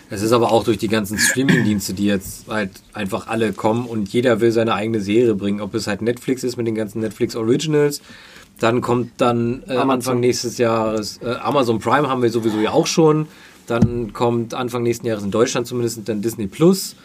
[0.09, 4.07] Es ist aber auch durch die ganzen Streaming-Dienste, die jetzt halt einfach alle kommen und
[4.13, 5.59] jeder will seine eigene Serie bringen.
[5.59, 8.01] Ob es halt Netflix ist mit den ganzen Netflix Originals,
[8.57, 9.91] dann kommt dann äh, Amazon.
[9.91, 13.27] Anfang nächstes Jahres äh, Amazon Prime haben wir sowieso ja auch schon.
[13.67, 16.95] Dann kommt Anfang nächsten Jahres in Deutschland zumindest dann Disney Plus.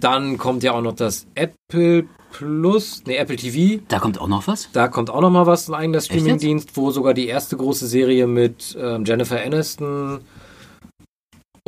[0.00, 3.82] Dann kommt ja auch noch das Apple Plus, nee, Apple TV.
[3.88, 4.68] da kommt auch noch was?
[4.72, 8.26] Da kommt auch noch mal was, ein eigener Streamingdienst, wo sogar die erste große Serie
[8.26, 10.20] mit ähm, Jennifer Aniston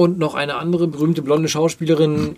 [0.00, 2.36] und noch eine andere berühmte blonde Schauspielerin,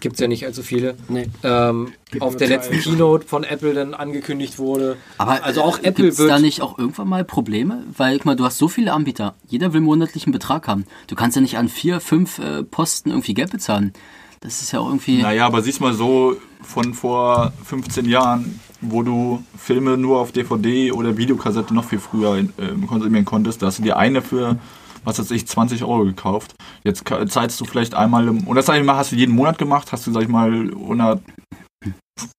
[0.00, 1.28] gibt's ja nicht allzu viele, Nee.
[1.42, 4.96] ähm, auf der letzten Keynote von Apple dann angekündigt wurde.
[5.18, 7.84] Aber Also auch äh, Apple gibt's wird- da nicht auch irgendwann mal Probleme?
[7.96, 9.34] Weil, guck mal, du hast so viele Anbieter.
[9.48, 10.84] Jeder will monatlichen Betrag haben.
[11.06, 13.92] Du kannst ja nicht an vier, fünf äh, Posten irgendwie Geld bezahlen.
[14.40, 15.22] Das ist ja auch irgendwie...
[15.22, 20.92] Naja, aber siehst mal so von vor 15 Jahren, wo du Filme nur auf DVD
[20.92, 22.46] oder Videokassette noch viel früher äh,
[22.86, 24.58] konsumieren konntest, da hast du dir eine für,
[25.04, 26.54] was weiß ich, 20 Euro gekauft.
[26.82, 29.58] Jetzt zahlst du vielleicht einmal im, und das sag ich mal, hast du jeden Monat
[29.58, 31.20] gemacht, hast du, sag ich mal, 100,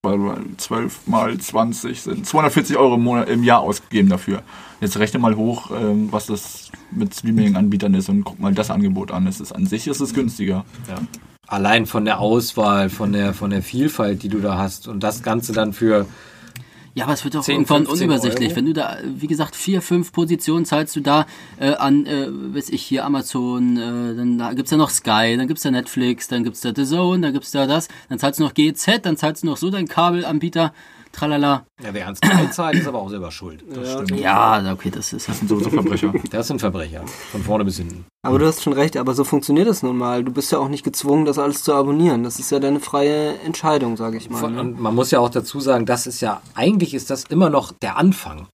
[0.03, 4.41] weil- weil 12 mal 20 sind 240 Euro im, Monat, im Jahr ausgegeben dafür.
[4.81, 9.11] Jetzt rechne mal hoch, ähm, was das mit Streaming-Anbietern ist und guck mal das Angebot
[9.11, 9.27] an.
[9.27, 10.65] Es ist an sich ist es günstiger.
[11.47, 15.21] Allein von der Auswahl, von der, von der Vielfalt, die du da hast und das
[15.21, 16.07] Ganze dann für
[16.95, 18.49] Ja, aber es wird doch 10, irgendwann 15 unübersichtlich.
[18.51, 18.55] Euro.
[18.55, 21.25] Wenn du da, wie gesagt, vier, fünf Positionen zahlst du da
[21.59, 25.47] äh, an, äh, weiß ich, hier Amazon, äh, dann da gibt's ja noch Sky, dann
[25.49, 28.45] gibt's da Netflix, dann gibt's da The Zone, dann gibt's da das, dann zahlst du
[28.45, 30.73] noch GZ, dann zahlst du noch so deinen Kabelanbieter,
[31.15, 31.65] tralala.
[31.83, 32.19] ja, wer ans
[32.51, 33.63] zahlt, ist aber auch selber schuld.
[34.15, 36.13] Ja, okay, das ist Das sind sowieso Verbrecher.
[36.31, 37.03] Das sind Verbrecher.
[37.31, 38.05] Von vorne bis hinten.
[38.23, 40.23] Aber du hast schon recht, aber so funktioniert es nun mal.
[40.23, 42.23] Du bist ja auch nicht gezwungen, das alles zu abonnieren.
[42.23, 44.37] Das ist ja deine freie Entscheidung, sage ich mal.
[44.39, 44.61] Von, Ne?
[44.61, 47.71] und man muss ja auch dazu sagen, das ist ja, eigentlich ist das immer noch
[47.71, 48.47] der Anfang.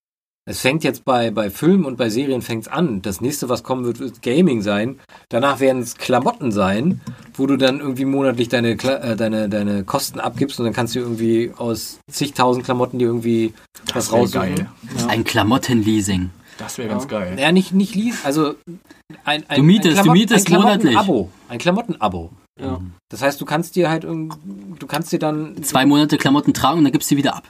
[0.52, 3.02] Es fängt jetzt bei, bei Filmen und bei Serien fängt's an.
[3.02, 5.00] Das nächste, was kommen wird, wird Gaming sein.
[5.30, 7.00] Danach werden es Klamotten sein,
[7.36, 11.00] wo du dann irgendwie monatlich deine, äh, deine, deine Kosten abgibst und dann kannst du
[11.00, 13.54] irgendwie aus zigtausend Klamotten dir irgendwie
[13.94, 14.56] was wär raussuchen.
[14.56, 14.68] geil.
[15.08, 16.32] ein Klamottenleasing.
[16.58, 17.38] Das wäre ganz geil.
[17.40, 18.56] Ja, nicht, nicht lies, also
[19.24, 20.98] ein, ein, Du mietest- ein du mietest ein monatlich.
[20.98, 21.30] Abo.
[21.48, 22.30] Ein Klamottenabo.
[22.60, 22.80] Ja.
[23.10, 26.84] Das heißt, du kannst dir halt du kannst dir dann Zwei Monate Klamotten tragen und
[26.84, 27.48] dann gibst du sie wieder ab.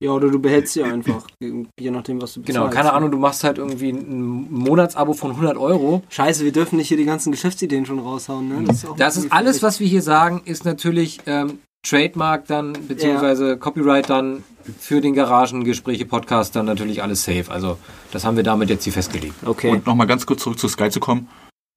[0.00, 2.76] Ja, oder du behältst sie einfach, je nachdem, was du Genau, bezahlst.
[2.76, 6.02] keine Ahnung, du machst halt irgendwie ein Monatsabo von 100 Euro.
[6.08, 8.72] Scheiße, wir dürfen nicht hier die ganzen Geschäftsideen schon raushauen, ne?
[8.72, 13.56] ist auch Das ist alles, was wir hier sagen, ist natürlich ähm, Trademark dann, beziehungsweise
[13.58, 14.42] Copyright dann
[14.78, 17.44] für den Garagengespräche-Podcast dann natürlich alles safe.
[17.50, 17.76] Also
[18.12, 19.34] das haben wir damit jetzt hier festgelegt.
[19.44, 19.70] Okay.
[19.70, 21.28] Und nochmal ganz kurz zurück zu Sky zu kommen.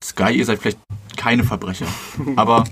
[0.03, 0.79] Sky, ihr seid vielleicht
[1.17, 1.87] keine Verbrecher.
[2.35, 2.63] aber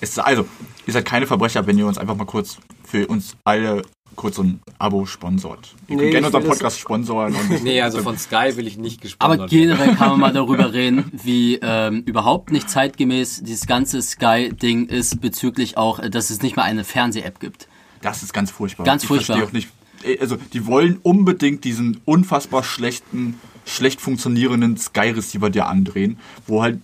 [0.00, 0.46] es also,
[0.86, 3.82] ihr seid keine Verbrecher, wenn ihr uns einfach mal kurz für uns alle
[4.16, 5.74] kurz so ein Abo sponsort.
[5.88, 7.34] Ihr Nee, könnt gerne ich unseren Podcast sponsoren.
[7.34, 10.72] Und Nee, also von Sky will ich nicht Aber gesponsert generell kann man mal darüber
[10.72, 16.42] reden, wie ähm, überhaupt nicht zeitgemäß dieses ganze Sky-Ding ist bezüglich auch, äh, dass es
[16.42, 17.68] nicht mal eine Fernseh-App gibt.
[18.02, 18.84] Das ist ganz furchtbar.
[18.84, 19.36] Ganz ich furchtbar.
[19.38, 19.68] verstehe auch nicht.
[20.04, 26.78] äh, Also, die wollen unbedingt diesen unfassbar schlechten, schlecht funktionierenden Sky-Receiver dir andrehen, wo halt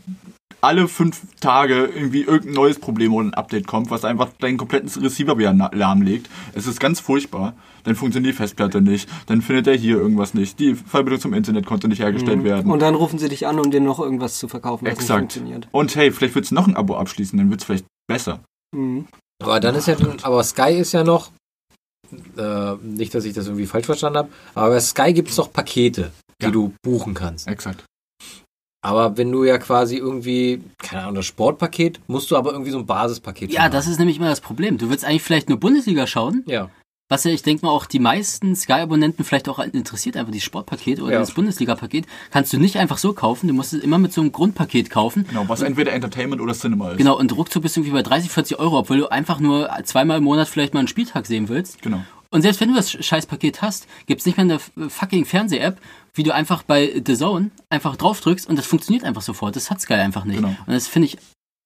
[0.67, 4.91] alle fünf Tage irgendwie irgendein neues Problem oder ein Update kommt, was einfach deinen kompletten
[5.01, 6.29] Receiver wieder lahmlegt.
[6.55, 7.55] Es ist ganz furchtbar.
[7.85, 9.09] Dann funktioniert die Festplatte nicht.
[9.27, 10.59] Dann findet er hier irgendwas nicht.
[10.59, 12.73] Die Verbindung zum Internet konnte nicht hergestellt werden.
[12.73, 15.09] Und dann rufen sie dich an, um dir noch irgendwas zu verkaufen, was Exakt.
[15.09, 15.69] nicht funktioniert.
[15.71, 18.41] Und hey, vielleicht willst du noch ein Abo abschließen, dann wird es vielleicht besser.
[18.77, 19.07] Mhm.
[19.41, 21.31] Aber dann ist ja, aber Sky ist ja noch,
[22.37, 25.53] äh, nicht, dass ich das irgendwie falsch verstanden habe, aber bei Sky gibt es doch
[25.53, 26.51] Pakete, die Ja.
[26.51, 27.47] du buchen kannst.
[27.47, 27.85] Exakt.
[28.87, 32.79] Aber wenn du ja quasi irgendwie, keine Ahnung, das Sportpaket, musst du aber irgendwie so
[32.79, 34.79] ein Basispaket Ja, schon das ist nämlich immer das Problem.
[34.79, 36.71] Du willst eigentlich vielleicht nur Bundesliga schauen, Ja.
[37.09, 41.01] was ja, ich denke mal, auch die meisten Sky-Abonnenten vielleicht auch interessiert, einfach dieses Sportpaket
[41.01, 41.19] oder Ja.
[41.19, 43.49] das Bundesliga-Paket, kannst du nicht einfach so kaufen.
[43.49, 45.27] Du musst es immer mit so einem Grundpaket kaufen.
[45.29, 46.99] Genau, was entweder Entertainment oder Cinema ist.
[46.99, 50.19] Genau, und ruckzuck bist du irgendwie bei 30, 40 Euro, obwohl du einfach nur zweimal
[50.19, 51.83] im Monat vielleicht mal einen Spieltag sehen willst.
[51.83, 52.03] Genau.
[52.31, 54.59] Und selbst wenn du das Scheißpaket hast, gibt's nicht mal eine
[54.91, 55.79] fucking Fernseh-App,
[56.17, 59.55] wie du einfach bei The Zone einfach draufdrückst und das funktioniert einfach sofort.
[59.57, 60.37] Das hat Sky einfach nicht.
[60.37, 60.49] Genau.
[60.49, 61.19] Und das finde ich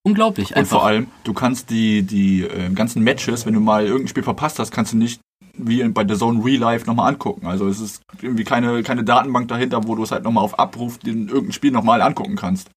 [0.03, 0.79] unglaublich Und einfach.
[0.79, 4.59] vor allem, du kannst die, die äh, ganzen Matches, wenn du mal irgendein Spiel verpasst
[4.59, 5.21] hast, kannst du nicht
[5.55, 7.47] wie bei der Zone Real Life nochmal angucken.
[7.47, 10.99] Also es ist irgendwie keine, keine Datenbank dahinter, wo du es halt nochmal auf Abruf
[11.05, 12.71] in irgendein Spiel nochmal angucken kannst.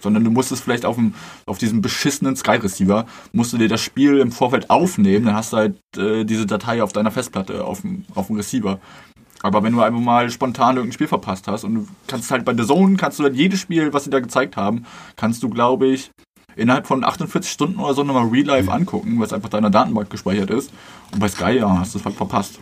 [0.00, 1.14] Sondern du musst es vielleicht auf, dem,
[1.46, 5.52] auf diesem beschissenen Sky Receiver, musst du dir das Spiel im Vorfeld aufnehmen, dann hast
[5.52, 8.78] du halt äh, diese Datei auf deiner Festplatte, auf dem, auf dem Receiver.
[9.42, 12.54] Aber wenn du einfach mal spontan irgendein Spiel verpasst hast und du kannst halt bei
[12.56, 14.84] The Zone, kannst du halt jedes Spiel, was sie da gezeigt haben,
[15.16, 16.10] kannst du, glaube ich,
[16.56, 20.50] innerhalb von 48 Stunden oder so nochmal Real Life angucken, was einfach deiner Datenbank gespeichert
[20.50, 20.70] ist.
[21.12, 22.58] Und bei Sky, ja, hast du es halt verpasst.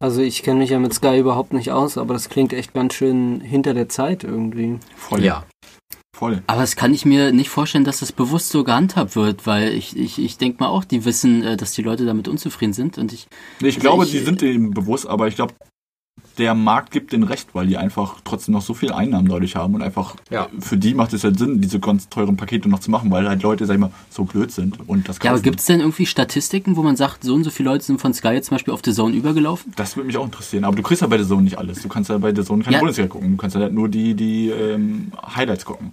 [0.00, 2.94] Also ich kenne mich ja mit Sky überhaupt nicht aus, aber das klingt echt ganz
[2.94, 4.78] schön hinter der Zeit irgendwie.
[4.96, 5.24] Voll.
[5.24, 5.44] Ja.
[6.16, 6.42] Voll.
[6.48, 9.96] Aber das kann ich mir nicht vorstellen, dass das bewusst so gehandhabt wird, weil ich,
[9.96, 13.12] ich, ich denke mal auch, die wissen, äh, dass die Leute damit unzufrieden sind und
[13.12, 13.28] ich,
[13.60, 15.54] Nee, ich Also glaube, ich- die sind dem bewusst, aber ich glaube,
[16.38, 19.74] der Markt gibt den recht, weil die einfach trotzdem noch so viel Einnahmen dadurch haben
[19.74, 20.48] und einfach Ja.
[20.60, 23.42] für die macht es halt Sinn, diese ganz teuren Pakete noch zu machen, weil halt
[23.42, 25.42] Leute, sag ich mal, so blöd sind und das ja, aber kaufen.
[25.42, 28.28] gibt's denn irgendwie Statistiken, wo man sagt, so und so viele Leute sind von Sky
[28.28, 29.72] jetzt zum Beispiel auf The Zone übergelaufen?
[29.76, 30.64] Das würde mich auch interessieren.
[30.64, 31.82] Aber du kriegst ja bei der Zone nicht alles.
[31.82, 32.80] Du kannst ja bei der Zone keine Ja.
[32.80, 33.32] Bundesliga gucken.
[33.32, 35.92] Du kannst ja halt nur die, die ähm, Highlights gucken.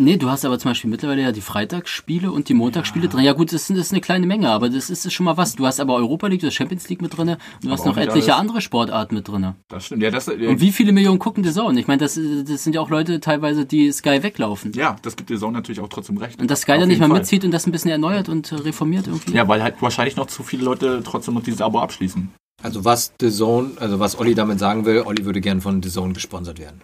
[0.00, 3.22] Nee, du hast aber zum Beispiel mittlerweile ja die Freitagsspiele und die Montagsspiele drin.
[3.22, 5.56] Ja gut, das ist, das ist eine kleine Menge, aber das ist schon mal was.
[5.56, 7.86] Du hast aber Europa League, du hast Champions League mit drin und du hast auch
[7.86, 8.40] noch etliche alles.
[8.40, 9.54] andere Sportarten mit drin.
[9.68, 10.02] Das stimmt.
[10.02, 11.78] Ja, das, Und wie viele Millionen gucken The Zone?
[11.78, 14.72] Ich meine, das, das sind ja auch Leute teilweise, die Sky weglaufen.
[14.72, 16.40] ja, das gibt der Zone natürlich auch trotzdem recht.
[16.40, 17.18] Und dass Sky dann nicht mal Fall.
[17.18, 19.34] mitzieht und das ein bisschen erneuert und äh, reformiert irgendwie.
[19.34, 22.30] Ja, weil halt wahrscheinlich noch zu viele Leute trotzdem noch dieses Abo abschließen.
[22.62, 25.90] Also was The Zone, also was Olli damit sagen will, Olli würde gern von The
[25.90, 26.80] Zone gesponsert werden.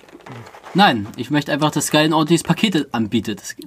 [0.77, 3.41] Nein, ich möchte einfach, dass Sky ein ordentliches Paket anbietet.
[3.41, 3.65] Das, äh,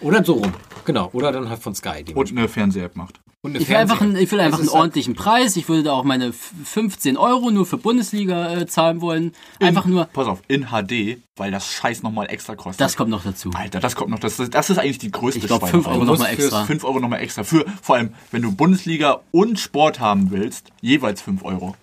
[0.00, 0.52] Oder so rum.
[0.84, 1.08] Genau.
[1.12, 2.02] Oder dann halt von Sky.
[2.02, 3.20] Die Und eine Fernseh-App macht.
[3.42, 5.54] Und eine ich will einfach, einen, ich will einfach einen halt- ordentlichen Preis.
[5.56, 9.32] Ich würde da auch meine f- 15 Euro nur für Bundesliga äh, zahlen wollen.
[9.60, 12.80] Einfach nur, Pass auf, in HD, weil das Scheiß nochmal extra kostet.
[12.80, 13.50] das kommt noch dazu.
[13.54, 14.18] Alter, das kommt noch.
[14.18, 15.84] Das, ist- das ist eigentlich die größte Ich glaube, Schweinerei.
[15.84, 16.64] 5 Euro nochmal fürs extra.
[16.64, 17.44] 5 Euro nochmal extra.
[17.44, 21.76] Für, vor allem, wenn du Bundesliga und Sport haben willst, jeweils 5 Euro.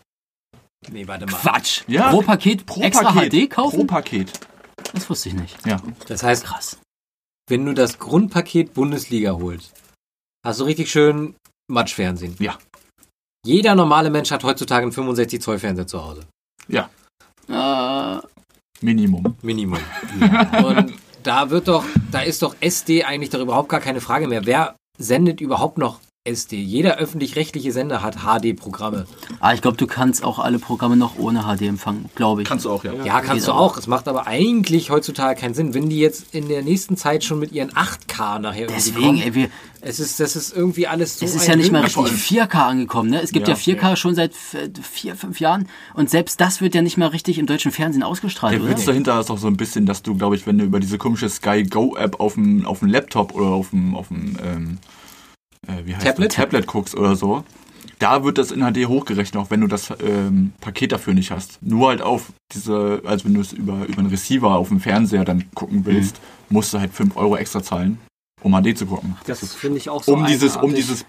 [0.92, 1.38] Nee, warte mal.
[1.38, 1.84] Quatsch.
[1.88, 3.50] Ja, pro Paket Pro extra Paket.
[3.50, 3.78] HD kaufen?
[3.80, 4.32] Pro Paket.
[4.94, 5.66] das wusste ich nicht.
[5.66, 5.82] Ja.
[6.08, 6.78] Das heißt, Krass.
[7.50, 9.74] wenn du das Grundpaket Bundesliga holst,
[10.46, 11.36] hast du richtig schön
[11.72, 12.36] Matchfernsehen.
[12.40, 12.58] Ja.
[13.46, 16.26] Jeder normale Mensch hat heutzutage einen 65 Zoll Fernseher zu Hause.
[16.68, 16.90] Ja.
[17.50, 18.22] Äh,
[18.82, 19.36] Minimum.
[19.42, 19.80] Minimum.
[20.66, 24.46] Und da wird doch, da ist doch SD eigentlich doch überhaupt gar keine Frage mehr.
[24.46, 26.56] Wer sendet überhaupt noch SD?
[26.56, 29.06] Jeder öffentlich-rechtliche Sender hat HD-Programme.
[29.42, 32.48] ah, ich glaube, du kannst auch alle Programme noch ohne HD empfangen, glaube ich.
[32.48, 32.94] Kannst du auch, ja.
[33.04, 33.76] Ja, kannst du auch.
[33.76, 35.74] Es macht aber eigentlich heutzutage keinen Sinn.
[35.74, 39.22] Wenn die jetzt in der nächsten Zeit schon mit ihren 8K nachher irgendwie Deswegen, kommen,
[39.22, 39.50] ey, wir,
[39.82, 43.10] es ist, das ist irgendwie alles so es ist ja nicht mal richtig 4K angekommen,
[43.10, 43.22] ne?
[43.22, 43.60] Es gibt ja, Ja.
[43.60, 47.48] 4K schon seit vier, fünf Jahren und selbst das wird ja nicht mal richtig im
[47.48, 48.70] deutschen Fernsehen ausgestrahlt, Der oder?
[48.72, 50.98] Witz dahinter ist auch so ein bisschen, dass du, glaube ich, wenn du über diese
[50.98, 54.78] komische Sky Go App auf dem, auf dem Laptop oder auf dem, auf dem ähm,
[55.68, 56.32] äh, wie heißt Tablet?
[56.32, 56.36] das?
[56.36, 57.44] Tablet guckst oder so,
[58.00, 61.60] da wird das in HD hochgerechnet, auch wenn du das ähm, Paket dafür nicht hast.
[61.62, 65.24] Nur halt auf diese, also wenn du es über, über einen Receiver auf dem Fernseher
[65.26, 68.00] dann gucken willst, musst du halt 5 Euro extra zahlen,
[68.42, 69.16] um HD zu gucken.
[69.26, 71.06] Das finde ich auch so um dieses, um dieses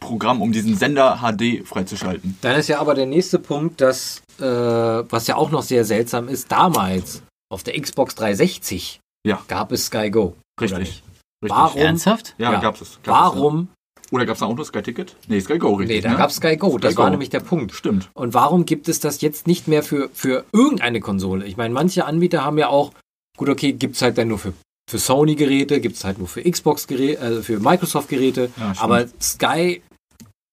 [0.00, 2.36] Programm, um diesen Sender HD freizuschalten.
[2.40, 6.28] Dann ist ja aber der nächste Punkt, dass, äh, was ja auch noch sehr seltsam
[6.28, 9.42] ist, damals auf der Xbox 360 Ja.
[9.48, 10.36] gab es Sky Go.
[10.60, 11.02] Richtig.
[11.42, 11.56] Richtig.
[11.58, 11.80] Warum?
[11.80, 12.34] Ernsthaft?
[12.38, 12.60] Ja, Ja.
[12.60, 12.98] gab's es.
[13.02, 13.56] Gab's Warum?
[13.60, 14.16] Es, ja.
[14.16, 15.16] Oder gab's da auch noch Sky Ticket?
[15.28, 15.96] Nee, Sky Go, richtig.
[15.98, 16.16] Nee, da ne?
[16.16, 16.78] gab es Sky Go.
[16.78, 17.10] Das Sky war Go.
[17.10, 17.72] nämlich der Punkt.
[17.72, 18.08] Stimmt.
[18.14, 21.44] Und warum gibt es das jetzt nicht mehr für, für irgendeine Konsole?
[21.46, 22.92] Ich meine, manche Anbieter haben ja auch,
[23.36, 24.54] gut, okay, gibt es halt dann nur für,
[24.90, 28.50] für Sony-Geräte, gibt es halt nur für Xbox-Geräte, also für Microsoft-Geräte.
[28.56, 29.82] Ja, aber Sky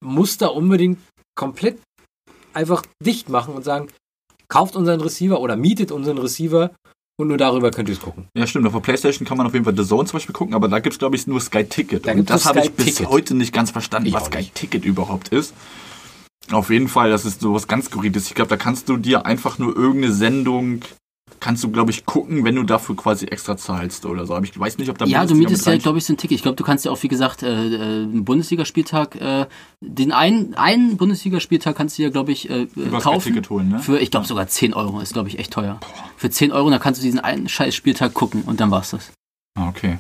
[0.04, 1.00] muss da unbedingt
[1.36, 1.80] komplett
[2.54, 3.88] einfach dicht machen und sagen,
[4.50, 6.72] kauft unseren Receiver oder mietet unseren Receiver
[7.18, 8.28] und nur darüber könnt ihr es gucken.
[8.36, 8.66] Ja, stimmt.
[8.68, 10.80] Auf der Playstation kann man auf jeden Fall The Zone zum Beispiel gucken, aber da
[10.80, 12.06] gibt's glaube ich, nur Sky Ticket.
[12.08, 13.10] Da Und das habe ich bis Ticket.
[13.10, 14.50] heute nicht ganz verstanden, Ich was Sky.
[14.54, 15.54] Ticket überhaupt ist.
[16.52, 18.28] Auf jeden Fall, das ist sowas ganz Skurriles.
[18.28, 20.82] Ich glaube, da kannst du dir einfach nur irgendeine Sendung,
[21.46, 24.34] kannst du, glaube ich, gucken, wenn du dafür quasi extra zahlst oder so.
[24.34, 26.38] Aber ich weiß nicht, ob da Ja, du mietest ja, glaube ich, so ein Ticket.
[26.38, 29.46] Ich glaube, du kannst ja auch, wie gesagt, äh, äh, einen Bundesligaspieltag, äh,
[29.80, 33.28] den einen, einen Bundesligaspieltag kannst du ja, glaube ich, äh, äh, kaufen.
[33.28, 33.80] Ticket holen, ne?
[33.80, 35.00] Für, ich glaube, sogar 10 Euro.
[35.00, 35.80] Ist, glaube ich, echt teuer.
[36.18, 39.12] Für 10 Euro, dann kannst du diesen einen scheiß Spieltag gucken und dann war's das.
[39.56, 40.00] Ah, okay.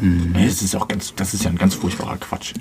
[0.00, 0.32] Mhm.
[0.32, 2.54] Nee, das ist auch ganz, das ist ja ein ganz furchtbarer Quatsch.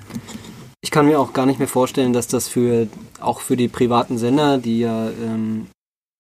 [0.81, 2.89] Ich kann mir auch gar nicht mehr vorstellen, dass das für
[3.21, 5.67] auch für die privaten Sender, die ja ähm,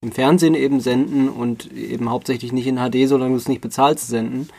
[0.01, 4.07] im Fernsehen eben senden und eben hauptsächlich nicht in HD, solange du es nicht bezahlst,
[4.07, 4.49] senden,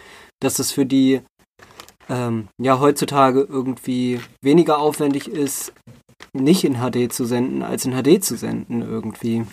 [0.40, 1.20] dass das für die
[2.08, 5.72] ähm, ja heutzutage irgendwie weniger aufwendig ist,
[6.32, 9.44] nicht in HD zu senden, als in HD zu senden irgendwie.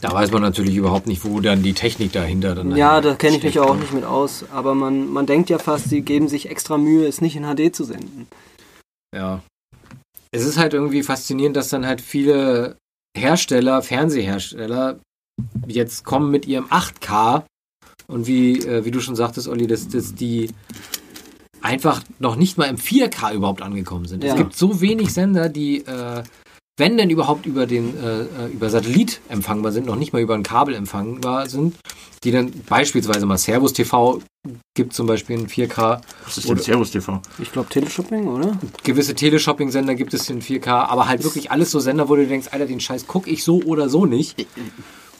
[0.00, 3.36] Da weiß man natürlich überhaupt nicht, wo dann die Technik dahinter dann Ja, da kenne
[3.36, 6.50] ich mich auch nicht mit aus, aber man, man denkt ja fast, sie geben sich
[6.50, 8.26] extra Mühe, es nicht in HD zu senden.
[9.14, 9.42] Ja.
[10.32, 12.76] Es ist halt irgendwie faszinierend, dass dann halt viele
[13.16, 15.00] Hersteller, Fernsehersteller,
[15.66, 17.44] jetzt kommen mit ihrem 8K
[18.06, 20.50] und wie, äh, wie du schon sagtest, Olli, dass, dass die
[21.62, 24.24] einfach noch nicht mal im 4K überhaupt angekommen sind.
[24.24, 24.32] Ja.
[24.32, 26.22] Es gibt so wenig Sender, die, äh,
[26.80, 30.34] wenn denn überhaupt über den äh, äh, über Satellit empfangbar sind, noch nicht mal über
[30.34, 31.76] ein Kabel empfangbar sind,
[32.24, 34.20] die dann beispielsweise mal Servus TV
[34.74, 37.20] gibt zum Beispiel in 4K Was ist Oder- denn Servus TV?
[37.38, 38.58] Ich glaube Teleshopping, oder?
[38.82, 42.48] gewisse Teleshopping-Sender gibt es in 4K, aber halt wirklich alles so Sender, wo du denkst,
[42.50, 44.46] Alter, den Scheiß guck ich so oder so nicht.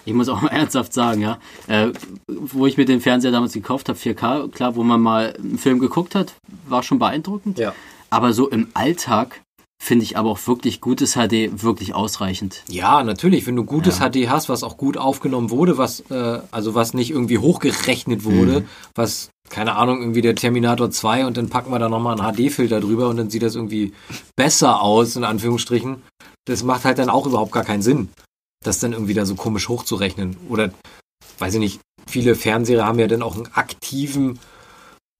[0.06, 1.38] Ich muss auch mal ernsthaft sagen, ja,
[1.68, 1.88] äh,
[2.26, 5.78] wo ich mir den Fernseher damals gekauft habe, 4K, klar, wo man mal einen Film
[5.78, 6.32] geguckt hat,
[6.68, 7.58] war schon beeindruckend.
[7.58, 7.74] Ja.
[8.08, 9.40] Aber so im Alltag
[9.82, 12.62] finde ich aber auch wirklich gutes HD wirklich ausreichend.
[12.68, 14.10] Ja, natürlich, wenn du gutes Ja.
[14.10, 18.66] HD hast, was auch gut aufgenommen wurde, was äh, also was nicht irgendwie hochgerechnet wurde,
[18.94, 22.80] was keine Ahnung, irgendwie der Terminator 2 und dann packen wir da nochmal einen HD-Filter
[22.80, 23.92] drüber und dann sieht das irgendwie
[24.36, 26.02] besser aus, in Anführungsstrichen.
[26.44, 28.10] Das macht halt dann auch überhaupt gar keinen Sinn,
[28.62, 30.36] das dann irgendwie da so komisch hochzurechnen.
[30.48, 30.70] Oder,
[31.38, 34.38] weiß ich nicht, viele Fernseher haben ja dann auch einen aktiven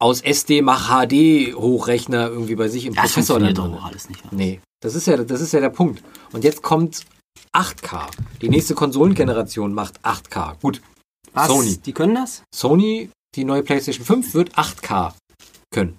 [0.01, 3.73] aus SD mach HD Hochrechner irgendwie bei sich im Das Prozessor dann drin.
[3.73, 4.33] doch alles nicht.
[4.33, 6.03] Nee, das ist ja, das ist ja der Punkt.
[6.33, 7.05] Und jetzt kommt
[7.53, 8.07] 8K.
[8.41, 10.55] Die nächste Konsolengeneration macht 8K.
[10.61, 10.81] Gut,
[11.33, 11.49] Was?
[11.49, 11.77] Sony.
[11.77, 12.43] Die können das?
[12.55, 15.13] Sony, die neue PlayStation 5 wird 8K
[15.71, 15.97] können.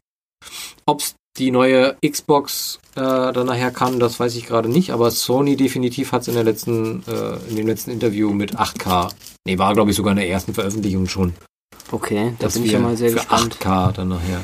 [0.85, 5.55] Ob's die neue Xbox äh, dann nachher kann, das weiß ich gerade nicht, aber Sony
[5.55, 9.09] definitiv hat es in der letzten, äh, in dem letzten Interview mit 8K.
[9.45, 11.33] Nee, war glaube ich sogar in der ersten Veröffentlichung schon.
[11.91, 13.57] Okay, da bin ich ja mal sehr für gespannt.
[13.59, 14.41] 8K dann nachher.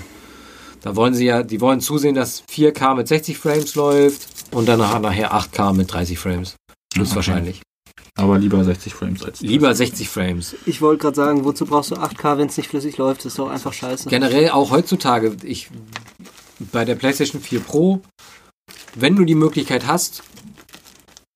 [0.82, 4.80] Da wollen sie ja, die wollen zusehen, dass 4K mit 60 Frames läuft und dann
[4.80, 6.56] nachher- nachher 8K mit 30 Frames.
[6.96, 7.62] Höchstwahrscheinlich.
[8.16, 10.56] Aber lieber 60 Frames als Lieber 60 Frames.
[10.66, 13.20] Ich wollte gerade sagen, wozu brauchst du 8K, wenn es nicht flüssig läuft?
[13.22, 14.10] Das ist doch einfach scheiße.
[14.10, 15.70] Generell auch heutzutage, ich
[16.72, 18.02] bei der PlayStation 4 Pro,
[18.96, 20.24] wenn du die Möglichkeit hast,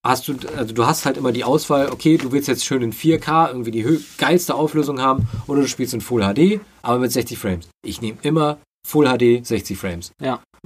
[0.05, 2.93] hast du, also du hast halt immer die Auswahl, okay, du willst jetzt schön in
[2.93, 7.37] 4K irgendwie die geilste Auflösung haben oder du spielst in Full HD, aber mit 60
[7.37, 7.67] Frames.
[7.85, 10.11] Ich nehme immer Full HD 60 Frames.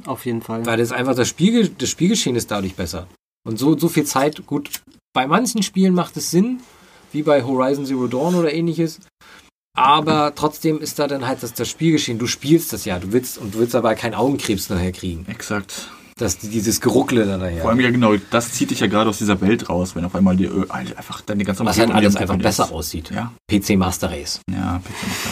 [0.05, 0.65] Auf jeden Fall.
[0.65, 3.07] Weil das einfach das Spiegel, das Spielgeschehen ist dadurch besser.
[3.47, 4.81] Und so, so viel Zeit, gut,
[5.13, 6.61] bei manchen Spielen macht es Sinn,
[7.11, 8.99] wie bei Horizon Zero Dawn oder ähnliches.
[9.77, 12.17] Aber trotzdem ist da dann halt das, das Spielgeschehen.
[12.17, 15.25] Du spielst das ja, du willst, und du willst aber keinen Augenkrebs nachher kriegen.
[15.29, 15.89] Exakt.
[16.17, 17.65] Das, dieses Geruckle dann Vor nachher.
[17.67, 20.37] allem ja genau, das zieht dich ja gerade aus dieser Welt raus, wenn auf einmal
[20.37, 22.43] die Ö- Alter, einfach deine ganze Was halt Umgebung alles einfach ist.
[22.43, 23.11] besser aussieht.
[23.11, 24.39] Ja, PC Master Race.
[24.49, 24.81] ja,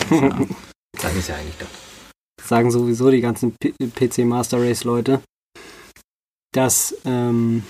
[0.09, 0.25] bitte.
[0.25, 0.55] noch das, ja.
[1.01, 1.69] Das ist ja eigentlich das.
[2.49, 5.21] sagen sowieso die ganzen P PC Master Race Leute,
[6.53, 7.63] dass, ähm,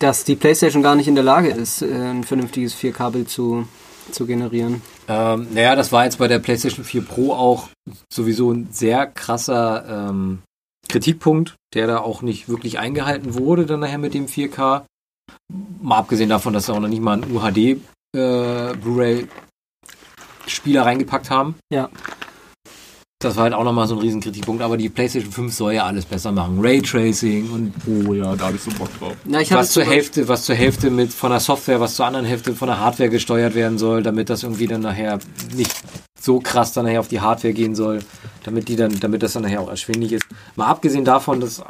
[0.00, 3.66] dass die PlayStation gar nicht in der Lage ist, äh, ein vernünftiges 4K-Bild zu,
[4.10, 4.82] zu generieren.
[5.08, 7.68] Ähm, naja, das war jetzt bei der PlayStation 4 Pro auch
[8.12, 10.40] sowieso ein sehr krasser ähm,
[10.88, 14.84] Kritikpunkt, der da auch nicht wirklich eingehalten wurde, dann nachher mit dem 4K.
[15.80, 17.80] Mal abgesehen davon, dass sie auch noch nicht mal einen UHD
[18.14, 21.54] äh, Blu-ray-Spieler reingepackt haben.
[21.72, 21.88] Ja.
[23.22, 25.86] Das war halt auch nochmal so ein riesen Kritikpunkt, aber die PlayStation 5 soll ja
[25.86, 26.58] alles besser machen.
[26.60, 29.14] Raytracing und Oh ja, da habe ich so Bock drauf.
[29.24, 32.26] Na, ich was zur Hälfte, was zur Hälfte mit von der Software, was zur anderen
[32.26, 35.20] Hälfte von der Hardware gesteuert werden soll, damit das irgendwie dann nachher
[35.54, 35.72] nicht
[36.20, 38.00] so krass dann nachher auf die Hardware gehen soll,
[38.44, 40.26] damit die dann, damit das dann nachher auch erschwinglich ist.
[40.56, 41.62] Mal abgesehen davon, das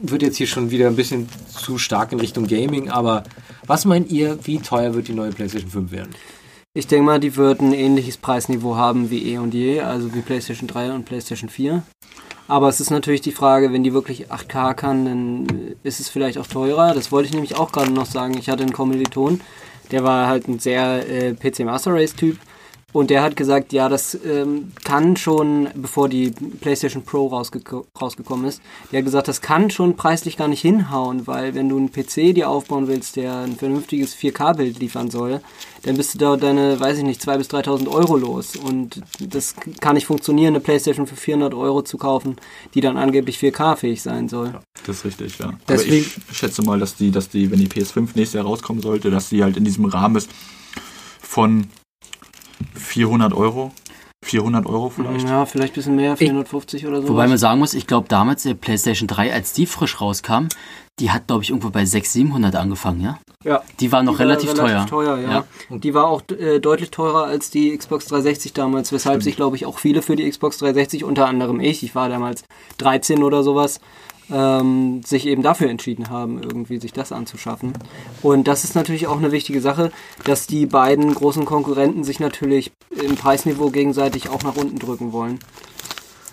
[0.00, 3.24] wird jetzt hier schon wieder ein bisschen zu stark in Richtung Gaming, aber
[3.66, 6.14] was meint ihr, wie teuer wird die neue PlayStation 5 werden?
[6.74, 10.22] Ich denke mal, die wird ein ähnliches Preisniveau haben wie eh und je, also wie
[10.22, 11.82] PlayStation 3 und PlayStation 4.
[12.48, 16.38] Aber es ist natürlich die Frage, wenn die wirklich 8K kann, dann ist es vielleicht
[16.38, 16.94] auch teurer.
[16.94, 18.36] Das wollte ich nämlich auch gerade noch sagen.
[18.38, 19.40] Ich hatte einen Kommiliton,
[19.90, 22.38] der war halt ein sehr äh, PC Master Race Typ.
[22.92, 26.30] Und der hat gesagt, ja, das ähm, kann schon, bevor die
[26.60, 31.26] PlayStation Pro rausgeko rausgekommen ist, der hat gesagt, das kann schon preislich gar nicht hinhauen,
[31.26, 35.40] weil wenn du einen PC dir aufbauen willst, der ein vernünftiges 4K-Bild liefern soll,
[35.84, 38.56] dann bist du da deine, weiß ich nicht, 2.000 bis 3.000 Euro los.
[38.56, 42.36] Und das kann nicht funktionieren, eine PlayStation für 400 Euro zu kaufen,
[42.74, 44.52] die dann angeblich 4K-fähig sein soll.
[44.86, 45.54] Das ist richtig, ja.
[45.66, 48.82] Deswegen- Aber ich schätze mal, dass die, dass die, wenn die PS5 nächstes Jahr rauskommen
[48.82, 50.30] sollte, dass die halt in diesem Rahmen ist
[51.20, 51.66] von
[52.74, 53.72] 400 Euro.
[54.24, 55.28] 400 Euro vielleicht.
[55.28, 57.08] Ja, vielleicht ein bisschen mehr, 450 oder so.
[57.08, 60.46] Wobei man sagen muss, ich glaube damals der PlayStation 3, als die frisch rauskam,
[61.00, 63.18] die hat glaube ich irgendwo bei 600, 700 angefangen, ja?
[63.42, 63.62] ja.
[63.80, 64.86] Die war noch Die war relativ, teuer.
[64.86, 65.30] teuer ja.
[65.30, 65.44] Ja.
[65.70, 69.56] Und die war auch äh, deutlich teurer als die Xbox 360 damals, weshalb sich, glaube
[69.56, 72.44] ich, auch viele für die Xbox 360, unter anderem ich, ich war damals
[72.78, 73.80] 13 oder sowas,
[74.30, 77.72] ähm, sich eben dafür entschieden haben, irgendwie sich das anzuschaffen.
[78.22, 79.90] Und das ist natürlich auch eine wichtige Sache,
[80.24, 85.38] dass die beiden großen Konkurrenten sich natürlich im Preisniveau gegenseitig auch nach unten drücken wollen.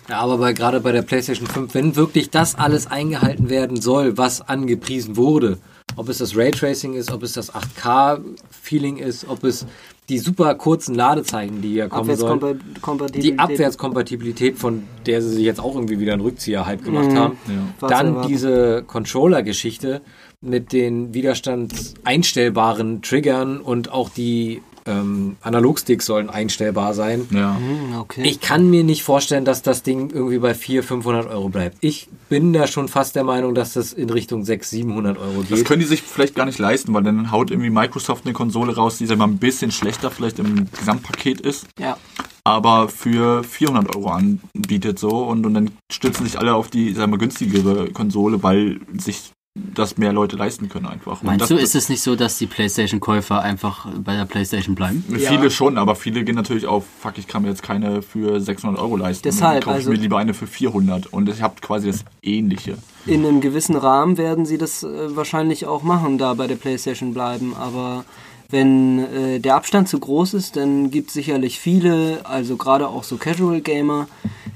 [0.08, 4.18] Ja, aber bei, gerade bei der PlayStation 5, wenn wirklich das alles eingehalten werden soll,
[4.18, 5.58] was angepriesen wurde,
[5.96, 9.66] ob es das Raytracing ist, ob es das 8K-Feeling ist, ob es
[10.10, 13.24] die super kurzen Ladezeiten, die ja kommen sollen, Abwärtskompatibilität.
[13.24, 17.18] die Abwärtskompatibilität, von der sie sich jetzt auch irgendwie wieder einen Rückzieher-Hype gemacht Mhm.
[17.18, 17.36] haben,
[17.80, 17.88] Ja.
[17.88, 20.02] Dann diese Controller-Geschichte
[20.42, 27.26] mit den widerstandseinstellbaren Triggern und auch die ähm, Analogsticks sollen einstellbar sein.
[27.30, 27.56] Ja.
[27.56, 28.22] Hm, okay.
[28.24, 31.78] Ich kann mir nicht vorstellen, dass das Ding irgendwie bei 400, 500 Euro bleibt.
[31.80, 35.58] Ich bin da schon fast der Meinung, dass das in Richtung 600, 700 Euro Das
[35.58, 35.66] geht.
[35.66, 38.98] können die sich vielleicht gar nicht leisten, weil dann haut irgendwie Microsoft eine Konsole raus,
[38.98, 41.96] die sag ich mal ein bisschen schlechter vielleicht im Gesamtpaket ist, ja.
[42.44, 47.04] aber für 400 Euro anbietet so und, und dann stützen sich alle auf die, sag
[47.04, 51.22] ich mal, günstigere Konsole, weil sich das mehr Leute leisten können einfach.
[51.22, 55.04] Meinst das, du, ist es nicht so, dass die PlayStation-Käufer einfach bei der PlayStation bleiben?
[55.08, 55.50] Viele Ja.
[55.50, 58.96] schon, aber viele gehen natürlich auf, fuck, ich kann mir jetzt keine für 600 Euro
[58.96, 59.24] leisten.
[59.24, 62.04] Deshalb, dann kaufe also- ich mir lieber eine für 400 und ich habe quasi das
[62.22, 62.78] Ähnliche.
[63.06, 67.12] In einem gewissen Rahmen werden sie das äh, wahrscheinlich auch machen, da bei der PlayStation
[67.12, 67.54] bleiben.
[67.56, 68.04] Aber
[68.50, 73.04] wenn äh, der Abstand zu groß ist, dann gibt es sicherlich viele, also gerade auch
[73.04, 74.08] so Casual Gamer,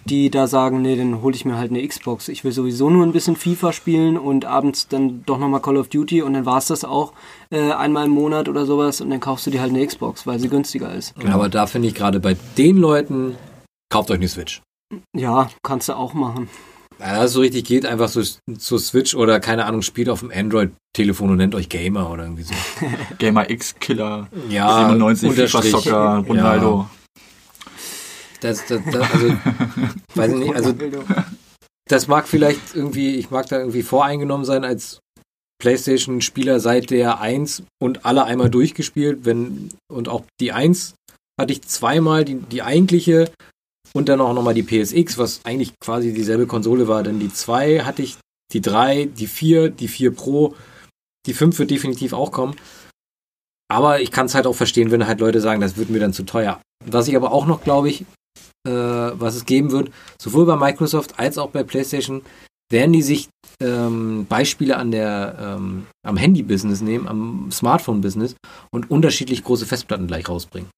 [0.04, 2.28] die da sagen, nee, dann hole ich mir halt eine Xbox.
[2.28, 5.88] Ich will sowieso nur ein bisschen FIFA spielen und abends dann doch nochmal Call of
[5.88, 7.12] Duty und dann war es das auch
[7.50, 10.38] äh, einmal im Monat oder sowas und dann kaufst du dir halt eine Xbox, weil
[10.38, 11.14] sie günstiger ist.
[11.22, 13.36] Ja, aber da finde ich gerade bei den Leuten,
[13.90, 14.62] kauft euch eine Switch.
[15.16, 16.48] Ja, kannst du auch machen.
[17.04, 18.22] Ja, so richtig geht, einfach so
[18.58, 22.44] zur Switch oder keine Ahnung, spielt auf dem Android-Telefon und nennt euch Gamer oder irgendwie
[22.44, 22.54] so.
[23.18, 25.62] Gamer X Killer Ja, 97 FIFA.
[25.62, 26.88] Soccer Ronaldo.
[28.40, 29.28] Das, das, das, also,
[30.14, 30.74] weiß ich nicht, also
[31.88, 35.00] das mag vielleicht irgendwie, ich mag da irgendwie voreingenommen sein als
[35.60, 40.94] PlayStation-Spieler seit der 1 und alle einmal durchgespielt, wenn, und auch die 1
[41.38, 43.30] hatte ich zweimal die, die eigentliche
[43.96, 47.80] und dann auch nochmal die PSX, was eigentlich quasi dieselbe Konsole war, denn die 2
[47.80, 48.18] hatte ich,
[48.52, 50.54] die 3, die 4, die 4 Pro,
[51.26, 52.56] die 5 wird definitiv auch kommen.
[53.70, 56.12] Aber ich kann es halt auch verstehen, wenn halt Leute sagen, das wird mir dann
[56.12, 56.60] zu teuer.
[56.84, 58.02] Was ich aber auch noch, glaube ich,
[58.66, 59.90] äh, was es geben wird,
[60.20, 62.22] sowohl bei Microsoft als auch bei PlayStation,
[62.70, 63.28] werden die sich
[63.60, 68.36] ähm, Beispiele an der, ähm, am Handy-Business nehmen, am Smartphone-Business
[68.72, 70.70] und unterschiedlich große Festplatten gleich rausbringen.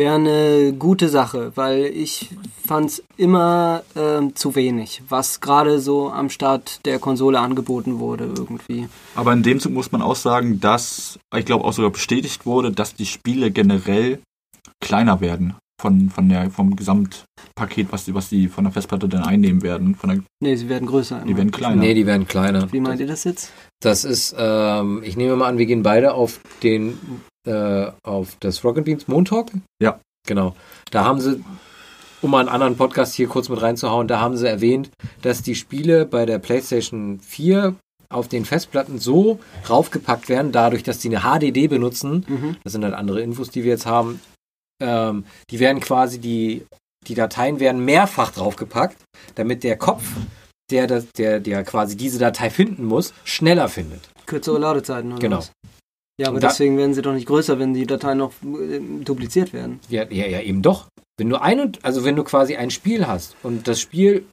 [0.00, 2.30] Wäre eine gute Sache, weil ich
[2.66, 8.24] fand es immer ähm, zu wenig, was gerade so am Start der Konsole angeboten wurde
[8.24, 8.88] irgendwie.
[9.14, 12.72] Aber in dem Zug muss man auch sagen, dass, ich glaube auch sogar bestätigt wurde,
[12.72, 14.20] dass die Spiele generell
[14.82, 19.24] kleiner werden von, von der, vom Gesamtpaket, was die, was die von der Festplatte dann
[19.24, 19.96] einnehmen werden.
[19.96, 21.24] Von der, Nee, sie werden größer.
[21.28, 21.76] die werden kleiner.
[21.76, 22.72] Nee, die werden kleiner.
[22.72, 23.52] Wie meint ihr das jetzt?
[23.82, 26.98] Das ist, ähm, ich nehme mal an, wir gehen beide auf den,
[27.46, 29.50] äh, auf das Rocket Beans Montalk.
[29.82, 30.00] Ja.
[30.26, 30.54] Genau.
[30.90, 31.42] Da haben sie
[32.22, 34.90] um mal einen anderen Podcast hier kurz mit reinzuhauen, da haben sie erwähnt,
[35.22, 37.74] dass die Spiele bei der PlayStation 4
[38.10, 39.38] auf den Festplatten so
[39.70, 42.26] raufgepackt werden, dadurch, dass die eine HDD benutzen.
[42.28, 42.56] Mhm.
[42.64, 44.20] Das sind halt andere Infos, die wir jetzt haben.
[44.82, 46.66] Ähm, die werden quasi die,
[47.06, 48.96] die Dateien werden mehrfach draufgepackt,
[49.36, 50.02] damit der Kopf,
[50.70, 50.86] der,
[51.16, 54.10] der, der quasi diese Datei finden muss, schneller findet.
[54.26, 55.38] Kürzere Ladezeiten oder Genau.
[55.38, 55.52] was?
[56.20, 58.78] Ja, aber Und da- deswegen werden sie doch nicht größer, wenn die Dateien noch äh,
[59.02, 59.80] dupliziert werden.
[59.88, 60.86] Ja, ja, ja, eben doch.
[61.18, 64.26] Wenn du ein und, also wenn du quasi ein Spiel hast und das Spiel,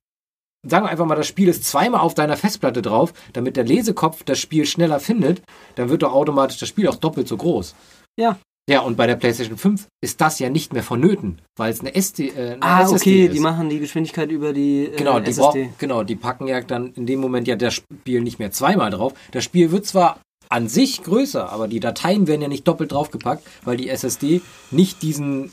[0.68, 4.24] sagen wir einfach mal, das Spiel ist zweimal auf deiner Festplatte drauf, damit der Lesekopf
[4.24, 5.42] das Spiel schneller findet,
[5.76, 7.74] dann wird doch automatisch das Spiel auch doppelt so groß.
[8.20, 8.38] Ja.
[8.70, 11.96] Ja, und bei der PlayStation 5 ist das ja nicht mehr vonnöten, weil es eine,
[11.96, 13.34] SD, äh, eine Ah, SSD okay, ist.
[13.34, 15.70] die machen die Geschwindigkeit über die äh, Genau, die SSD.
[15.78, 19.14] genau, die packen ja dann in dem Moment ja das Spiel nicht mehr zweimal drauf.
[19.32, 20.20] Das Spiel wird zwar
[20.50, 24.42] an sich größer, aber die Dateien werden ja nicht doppelt draufgepackt, weil die SSD
[24.72, 25.52] nicht diesen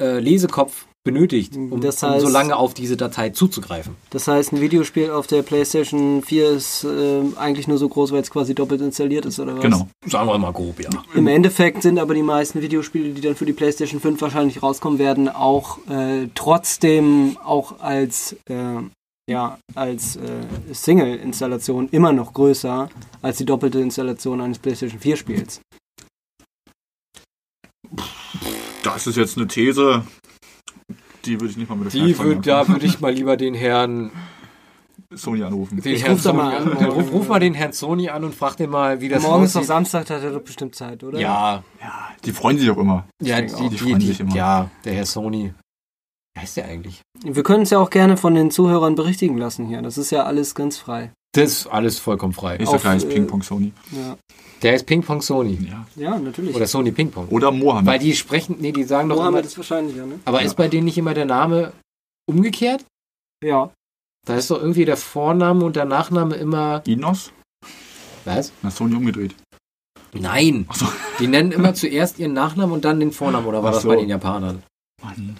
[0.00, 3.96] äh, Lesekopf benötigt, um, Das um heißt- so lange auf diese Datei zuzugreifen.
[4.10, 8.20] Das heißt, ein Videospiel auf der PlayStation 4 ist äh, eigentlich nur so groß, weil
[8.22, 9.62] es quasi doppelt installiert ist, oder was?
[9.62, 9.88] Genau.
[10.06, 10.88] Sagen wir mal grob, ja.
[11.14, 15.00] Im Endeffekt sind aber die meisten Videospiele, die dann für die PlayStation 5 wahrscheinlich rauskommen
[15.00, 18.54] werden, auch äh, trotzdem auch als äh,
[19.30, 22.88] ja als äh, Single-Installation immer noch größer
[23.22, 25.60] als die doppelte Installation eines PlayStation 4 Spiels.
[28.82, 30.04] Das ist jetzt eine These,
[31.24, 33.54] die würde ich nicht mal mit der Die würd, da würde ich mal lieber den
[33.54, 34.10] Herrn,
[35.14, 35.80] Sony anrufen.
[35.80, 36.72] den Ich Herrn Sony mal an.
[36.72, 36.80] an.
[36.80, 39.44] Ja, ruf, ruf mal den Herrn Sony an und frag den mal, wie das Morgen
[39.44, 39.62] ist doch.
[39.62, 41.20] Samstag, da hat er doch bestimmt Zeit, oder?
[41.20, 43.06] Ja, Ja, die freuen sich auch immer.
[43.22, 44.34] ja, die, die die, freuen die, sich immer.
[44.34, 45.52] ja, der Herr Sony.
[46.34, 47.02] Wie heißt der eigentlich?
[47.22, 49.82] Wir können es ja auch gerne von den Zuhörern berichtigen lassen hier.
[49.82, 51.12] Das ist ja alles ganz frei.
[51.34, 52.56] Das ist alles vollkommen frei.
[52.60, 53.72] Ich Auf, sag gleich äh, Ping-Pong Sony.
[53.90, 54.18] Ja,
[54.60, 55.58] Der ist Ping Pong Sony.
[55.66, 55.86] Ja.
[55.96, 56.54] ja natürlich.
[56.54, 57.28] Oder Sony Ping Pong.
[57.28, 57.86] Oder Mohammed.
[57.86, 60.20] Weil die sprechen, nee, die sagen doch immer, Mohammed ist wahrscheinlicher, ne?
[60.26, 61.72] aber ist bei denen nicht immer der Name
[62.26, 62.84] umgekehrt?
[63.42, 63.70] Ja.
[64.26, 67.32] Da ist doch irgendwie der Vorname und der Nachname immer, Inos?
[68.24, 68.52] was?
[68.62, 69.34] Na, Sony umgedreht.
[70.12, 70.66] Nein.
[70.68, 70.86] Ach so.
[71.18, 73.88] Die nennen immer zuerst ihren Nachnamen und dann den Vornamen, oder war Ach das so.
[73.88, 74.62] bei den Japanern?
[75.02, 75.36] Mann,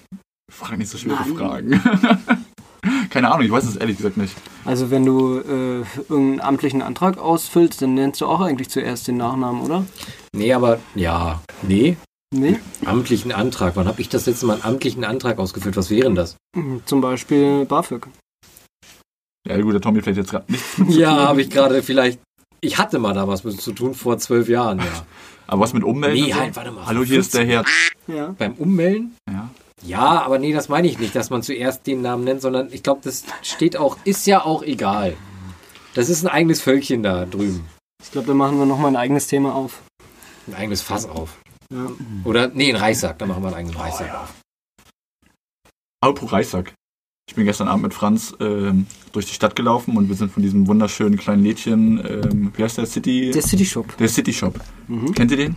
[0.53, 1.37] frag nicht so schwere Mann.
[1.37, 1.83] Fragen.
[3.11, 4.35] Keine Ahnung, ich weiß es ehrlich gesagt nicht.
[4.65, 9.19] Also wenn du äh, irgendeinen amtlichen Antrag ausfüllst, dann nennst du auch eigentlich zuerst den
[9.19, 9.85] Nachnamen, oder?
[10.33, 11.97] Nee, aber, ja, nee.
[12.35, 12.59] Nee?
[12.87, 13.77] Amtlichen Antrag.
[13.77, 15.77] Wann habe ich das letzte Mal einen amtlichen Antrag ausgefüllt?
[15.77, 16.37] Was wäre denn das?
[16.57, 18.09] Mhm, Zum Beispiel BAföG.
[19.47, 22.21] Ja gut, der Tommy vielleicht jetzt gerade nichts Ja, habe ich gerade vielleicht.
[22.61, 25.05] Ich hatte mal da was mit zu tun vor zwölf Jahren, ja.
[25.47, 26.25] Aber was mit Ummelden?
[26.25, 26.39] Nee, so?
[26.39, 26.87] halt, warte mal.
[26.87, 27.65] Hallo, hier ist der Herr.
[28.07, 28.35] Ja.
[28.39, 29.15] Beim Ummelden?
[29.31, 29.51] Ja.
[29.85, 32.83] Ja, aber nee, das meine ich nicht, dass man zuerst den Namen nennt, sondern ich
[32.83, 35.17] glaube, das steht auch, ist ja auch egal.
[35.95, 37.67] Das ist ein eigenes Völkchen da drüben.
[38.03, 39.83] Ich glaube, da machen wir nochmal ein eigenes Thema auf.
[40.47, 41.39] Ein eigenes Fass auf.
[41.73, 41.91] Ja.
[42.25, 44.35] Oder, nee, ein Reissack, da machen wir einen eigenen Reissack auf.
[46.01, 46.75] Apropos Reissack.
[47.33, 50.43] Ich bin gestern Abend mit Franz ähm, durch die Stadt gelaufen und wir sind von
[50.43, 53.31] diesem wunderschönen kleinen Lädchen, ähm, wie heißt der City?
[53.33, 53.97] Der City Shop.
[53.97, 54.61] der City Shop.
[54.87, 55.15] Mhm.
[55.15, 55.57] Kennt ihr den?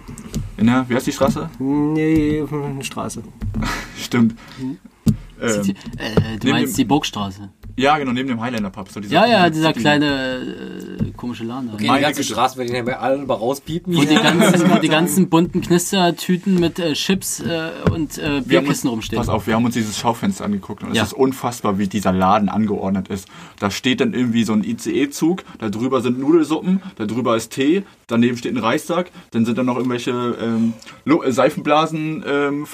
[0.56, 1.50] In der, wie heißt die Straße?
[1.60, 3.24] Nee, eine Straße.
[4.00, 4.36] Stimmt.
[4.58, 4.78] Mhm.
[5.42, 7.52] Ähm, Äh, du meinst dem- die Burgstraße.
[7.78, 8.90] Ja, genau, neben dem Highlander Pub.
[8.90, 10.06] So Ja, ja, dieser City- kleine
[11.08, 11.68] äh, komische Laden.
[11.70, 11.74] da.
[11.74, 12.34] Okay, Meine die ganze Güte.
[12.34, 13.96] Straße werden ja alle mal rauspiepen.
[13.96, 19.18] Wo die ganzen, die ganzen bunten Knistertüten mit äh, Chips äh, und äh, Bierkisten rumstehen.
[19.20, 21.04] pass auf, wir haben uns dieses Schaufenster angeguckt und Ja.
[21.04, 23.28] es ist unfassbar, wie dieser Laden angeordnet ist.
[23.60, 27.84] Da steht dann irgendwie so ein ICE-Zug, da drüber sind Nudelsuppen, da drüber ist Tee,
[28.08, 30.12] daneben steht ein Reissack, dann sind dann noch irgendwelche
[30.42, 30.74] ähm,
[31.04, 32.66] Lo- äh, Seifenblasen, ähm,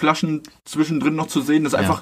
[0.66, 1.64] zwischendrin noch zu sehen.
[1.64, 1.86] Das ist Ja.
[1.86, 2.02] einfach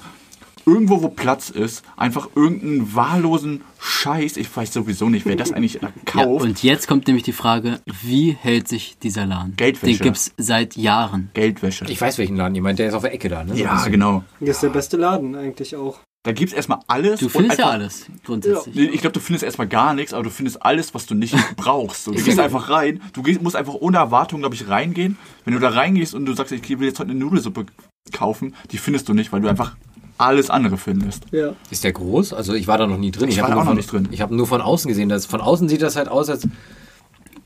[0.66, 4.38] irgendwo, wo Platz ist, einfach irgendeinen wahllosen Scheiß.
[4.38, 6.44] Ich weiß sowieso nicht, wer das eigentlich Ja, kauft.
[6.44, 9.56] und jetzt kommt nämlich die Frage, wie hält sich dieser Laden?
[9.56, 9.98] Geldwäsche.
[9.98, 11.30] Den gibt's seit Jahren.
[11.34, 11.86] Geldwäsche.
[11.90, 13.56] Ich weiß, welchen Laden ihr meint, der ist auf der Ecke da, ne?
[13.56, 13.92] So ja, bisschen.
[13.94, 14.24] genau.
[14.40, 16.00] Das ist der beste Laden eigentlich auch.
[16.24, 17.22] Da gibt's erstmal alles.
[17.22, 18.76] Du findest ja alles, grundsätzlich.
[18.76, 21.34] Nee, Ich glaube, du findest erstmal gar nichts, aber du findest alles, was du nicht
[21.56, 22.04] brauchst.
[22.04, 23.02] So, du gehst ja- einfach rein.
[23.14, 25.18] Du gehst, musst einfach ohne Erwartung, glaube ich, reingehen.
[25.46, 27.68] Wenn du da reingehst und du sagst, ich will jetzt heute eine Nudelsuppe
[28.12, 29.78] kaufen, die findest du nicht, weil du einfach
[30.20, 31.24] alles andere findest.
[31.32, 31.54] Ja.
[31.72, 32.34] Ist der groß?
[32.34, 33.30] Also ich war da noch nie drin.
[33.30, 34.08] Ich war hab da auch noch von, nicht drin.
[34.12, 35.10] Ich habe nur von außen gesehen.
[35.10, 36.48] Das, von außen sieht das halt aus, als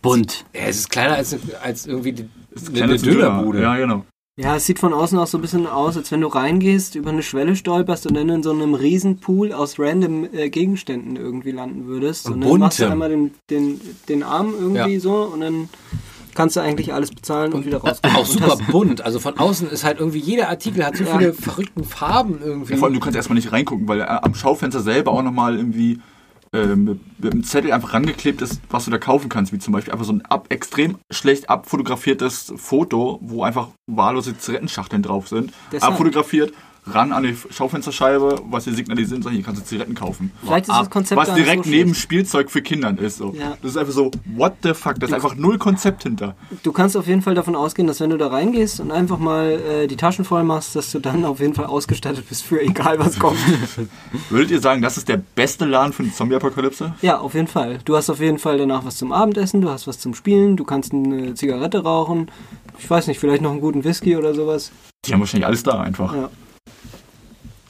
[0.02, 0.46] Bunt.
[0.54, 2.30] ja, es ist kleiner als, als irgendwie die,
[2.74, 2.98] eine, eine.
[2.98, 3.62] Dönerbude.
[3.62, 4.04] Ja, genau.
[4.36, 7.12] Ja, es sieht von außen auch so ein bisschen aus, als wenn du reingehst, über
[7.12, 11.52] eine Schwelle stolperst und dann in so einem riesen Pool aus random äh, Gegenständen irgendwie
[11.52, 12.26] landen würdest.
[12.26, 12.92] Und Und, dann machst du buntem.
[12.94, 15.00] einmal den, den, den Arm irgendwie Ja.
[15.00, 15.70] so und dann
[16.36, 18.16] kannst du eigentlich alles bezahlen und, wieder Äh, rausgehen.
[18.16, 19.02] auch super bunt.
[19.02, 21.18] Also von außen ist halt irgendwie jeder Artikel hat so Ja.
[21.18, 22.74] viele verrückten Farben irgendwie.
[22.74, 25.56] Ja, vor allem, du kannst erstmal nicht reingucken, weil äh, am Schaufenster selber auch nochmal
[25.58, 26.00] irgendwie
[26.56, 29.74] ähm, mit, mit einem Zettel einfach rangeklebt ist, was du da kaufen kannst, wie zum
[29.74, 35.52] Beispiel einfach so ein ab, extrem schlecht abfotografiertes Foto, wo einfach wahllose Zigarettenschachteln drauf sind.
[35.72, 35.94] Deshalb.
[35.94, 36.54] Abfotografiert,
[36.86, 40.32] ran an die Schaufensterscheibe, was hier signalisiert, hier kannst du Zigaretten kaufen.
[40.44, 41.96] Vielleicht ist das Konzept Was direkt so neben.
[41.96, 43.18] Spielzeug für Kindern ist.
[43.18, 43.34] So.
[43.38, 43.58] Ja.
[43.62, 45.00] Das ist einfach so, what the fuck?
[45.00, 46.36] Da ist einfach null Konzept hinter.
[46.64, 49.52] Du kannst auf jeden Fall davon ausgehen, dass wenn du da reingehst und einfach mal
[49.52, 53.00] äh, die Taschen voll machst, dass du dann auf jeden Fall ausgestattet bist für egal
[53.00, 53.40] was kommt.
[54.30, 56.94] Würdet ihr sagen, das ist der beste Laden für eine Zombie-Apokalypse?
[57.02, 57.80] ja, auf jeden Fall.
[57.86, 60.64] Du hast auf jeden Fall danach was zum Abendessen, du hast was zum Spielen, du
[60.64, 62.30] kannst eine Zigarette rauchen.
[62.78, 64.72] Ich weiß nicht, vielleicht noch einen guten Whisky oder sowas.
[65.06, 66.14] Die haben wahrscheinlich alles da einfach.
[66.14, 66.30] Ja.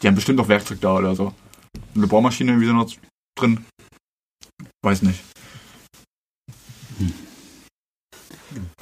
[0.03, 1.33] Die haben bestimmt auch Werkzeug da oder so.
[1.95, 2.91] Eine Bohrmaschine wie so noch
[3.39, 3.65] drin.
[4.81, 5.23] Weiß nicht.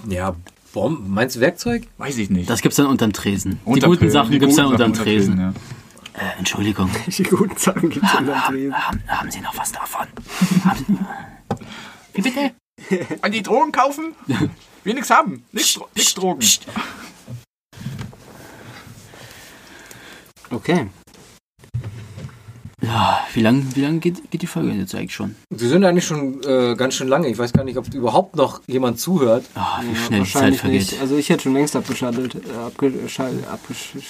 [0.07, 0.35] Ja,
[0.73, 1.13] Bomben.
[1.13, 1.87] Meinst du Werkzeug?
[1.99, 2.49] Weiß ich nicht.
[2.49, 3.59] Das gibt's dann unterm Tresen.
[3.65, 4.13] Die Unterm guten Tresen.
[4.13, 5.39] Sachen Die gibt's dann unterm Sachen Tresen.
[5.39, 5.53] ja.
[6.13, 6.89] Äh, Entschuldigung.
[7.07, 8.73] Die guten Sachen gibt es in der Tresen.
[8.73, 10.07] Haben, haben Sie noch was davon?
[10.65, 11.07] Haben,
[12.13, 12.51] wie bitte?
[13.21, 14.15] An die Drogen kaufen?
[14.83, 15.43] Wir nix haben.
[15.51, 16.47] Nix, Dro Drogen.
[20.49, 20.89] Okay.
[22.83, 25.35] Ja, wie lang, wie lang geht, geht die Folge jetzt eigentlich schon?
[25.51, 27.27] Wir sind eigentlich schon äh, ganz schön lange.
[27.27, 29.45] Ich weiß gar nicht, ob überhaupt noch jemand zuhört.
[29.53, 30.79] Ah, wie Ja, schnell die Zeit wahrscheinlich vergeht.
[30.91, 31.01] nicht.
[31.01, 32.35] Also ich hätte schon längst abgeschaltet.
[32.35, 33.47] Äh, abgeschaltet.
[33.47, 34.03] Abgeschaltet.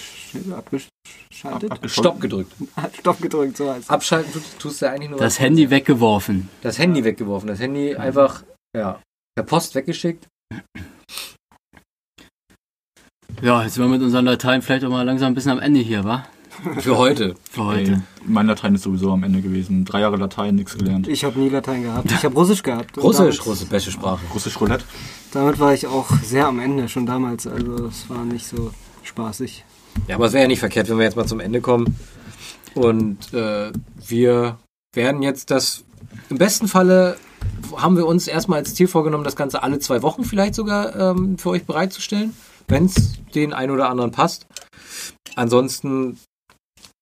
[0.56, 1.90] abgeschaltet Abgescholten.
[1.90, 2.54] Stopp gedrückt.
[3.00, 3.90] Stopp gedrückt, so heißt es.
[3.90, 6.48] Abschalten tust, tust du eigentlich nur Das Handy weggeworfen.
[6.62, 7.48] Das Handy weggeworfen.
[7.48, 8.44] Das Handy einfach,
[8.76, 9.02] ja,
[9.36, 10.28] per Post weggeschickt.
[13.42, 15.80] Ja, jetzt sind wir mit unseren Latein vielleicht auch mal langsam ein bisschen am Ende
[15.82, 16.26] hier, wa?
[16.80, 17.36] Für heute.
[17.50, 17.92] Für heute.
[17.92, 19.86] Ey, mein Latein ist sowieso am Ende gewesen.
[19.86, 21.08] Drei Jahre Latein, nichts gelernt.
[21.08, 22.12] Ich habe nie Latein gehabt.
[22.12, 22.98] Ich habe Russisch gehabt.
[22.98, 24.22] Russisch, damit, Russisch, beste Sprache.
[24.34, 24.84] Russisch Roulette.
[25.32, 27.48] damit war ich auch sehr am Ende, schon damals.
[27.48, 28.72] Also es war nicht so
[29.04, 29.66] spaßig.
[30.08, 31.98] Ja, aber es wäre ja nicht verkehrt, wenn wir jetzt mal zum Ende kommen.
[32.76, 33.72] Und äh,
[34.08, 34.58] wir
[34.94, 35.84] werden jetzt das,
[36.30, 37.18] im besten Falle
[37.76, 41.38] haben wir uns erstmal als Ziel vorgenommen, das Ganze alle zwei Wochen vielleicht sogar ähm,
[41.38, 42.34] für euch bereitzustellen,
[42.68, 44.48] wenn es den einen oder anderen passt.
[45.36, 46.18] Ansonsten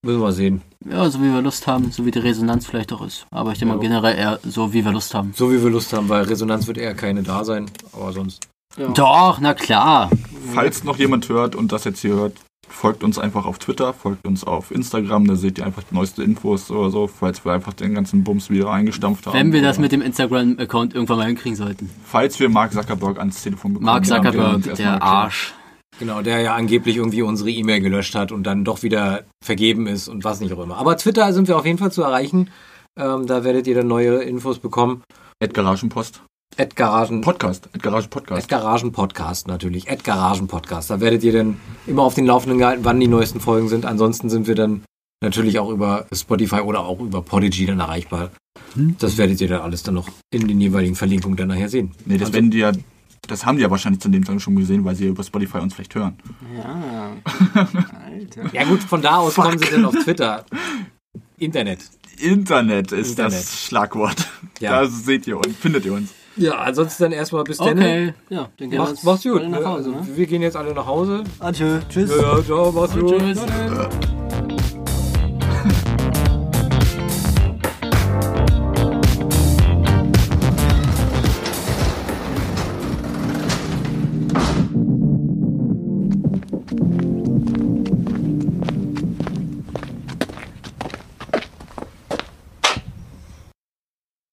[0.01, 0.61] müssen wir sehen.
[0.89, 3.25] Ja, so wie wir Lust haben, so wie die Resonanz vielleicht auch ist.
[3.31, 5.33] Aber ich denke mal generell eher so, wie wir Lust haben.
[5.35, 7.69] So wie wir Lust haben, weil Resonanz wird eher keine da sein.
[7.93, 8.47] Aber sonst.
[8.77, 8.87] Ja.
[8.89, 10.09] Doch, na klar.
[10.53, 12.37] Falls noch jemand hört und das jetzt hier hört,
[12.69, 16.23] folgt uns einfach auf Twitter, folgt uns auf Instagram, da seht ihr einfach die neueste
[16.23, 19.33] Infos oder so, falls wir einfach den ganzen Bums wieder eingestampft haben.
[19.33, 21.89] Wenn wir das mit dem Instagram-Account irgendwann mal hinkriegen sollten.
[22.05, 23.85] Falls wir Mark Zuckerberg ans Telefon bekommen.
[23.87, 25.01] Mark Zuckerberg, der erklärt.
[25.01, 25.53] Arsch.
[25.99, 30.07] Genau, der ja angeblich irgendwie unsere E-Mail gelöscht hat und dann doch wieder vergeben ist
[30.07, 30.77] und was nicht auch immer.
[30.77, 32.49] Aber Twitter sind wir auf jeden Fall zu erreichen.
[32.97, 35.03] Ähm, da werdet ihr dann neue Infos bekommen.
[35.39, 36.23] Ed Garagenpost.
[36.57, 37.69] Ed Garagen, Podcast.
[37.73, 38.43] Ed Garage Podcast.
[38.43, 39.87] Ed Garagen Podcast natürlich.
[39.87, 40.89] Ed Garagen Podcast.
[40.89, 43.85] Da werdet ihr dann immer auf den Laufenden gehalten, wann die neuesten Folgen sind.
[43.85, 44.83] Ansonsten sind wir dann
[45.21, 48.31] natürlich auch über Spotify oder auch über Podigy dann erreichbar.
[48.75, 51.91] Das werdet ihr dann alles dann noch in den jeweiligen Verlinkungen dann nachher sehen.
[52.05, 52.71] Nee, das werden die ja,
[53.28, 55.74] das haben die ja wahrscheinlich zu dem Zeitpunkt schon gesehen, weil sie über Spotify uns
[55.74, 56.17] vielleicht hören.
[56.55, 57.11] Ja.
[58.05, 58.53] Alter.
[58.53, 60.45] Ja gut, von da aus kommen sie dann auf Twitter.
[61.38, 61.80] Internet.
[62.17, 63.34] Internet ist Internet.
[63.34, 64.28] das Schlagwort.
[64.59, 64.82] Ja.
[64.82, 66.13] Da seht ihr uns, findet ihr uns.
[66.36, 67.78] Ja, ansonsten dann erstmal bis dann.
[67.78, 68.13] Okay.
[68.30, 69.41] Ja, dann gehen jetzt macht's gut.
[69.41, 70.07] alle nach Hause, ne?
[70.15, 71.24] Wir gehen jetzt alle nach Hause.
[71.39, 71.80] Adieu.
[71.89, 72.09] Tschüss.
[72.09, 73.17] Ja, ja, ciao, macht's gut.
[73.17, 73.39] Tschüss.
[73.39, 74.28] Äh,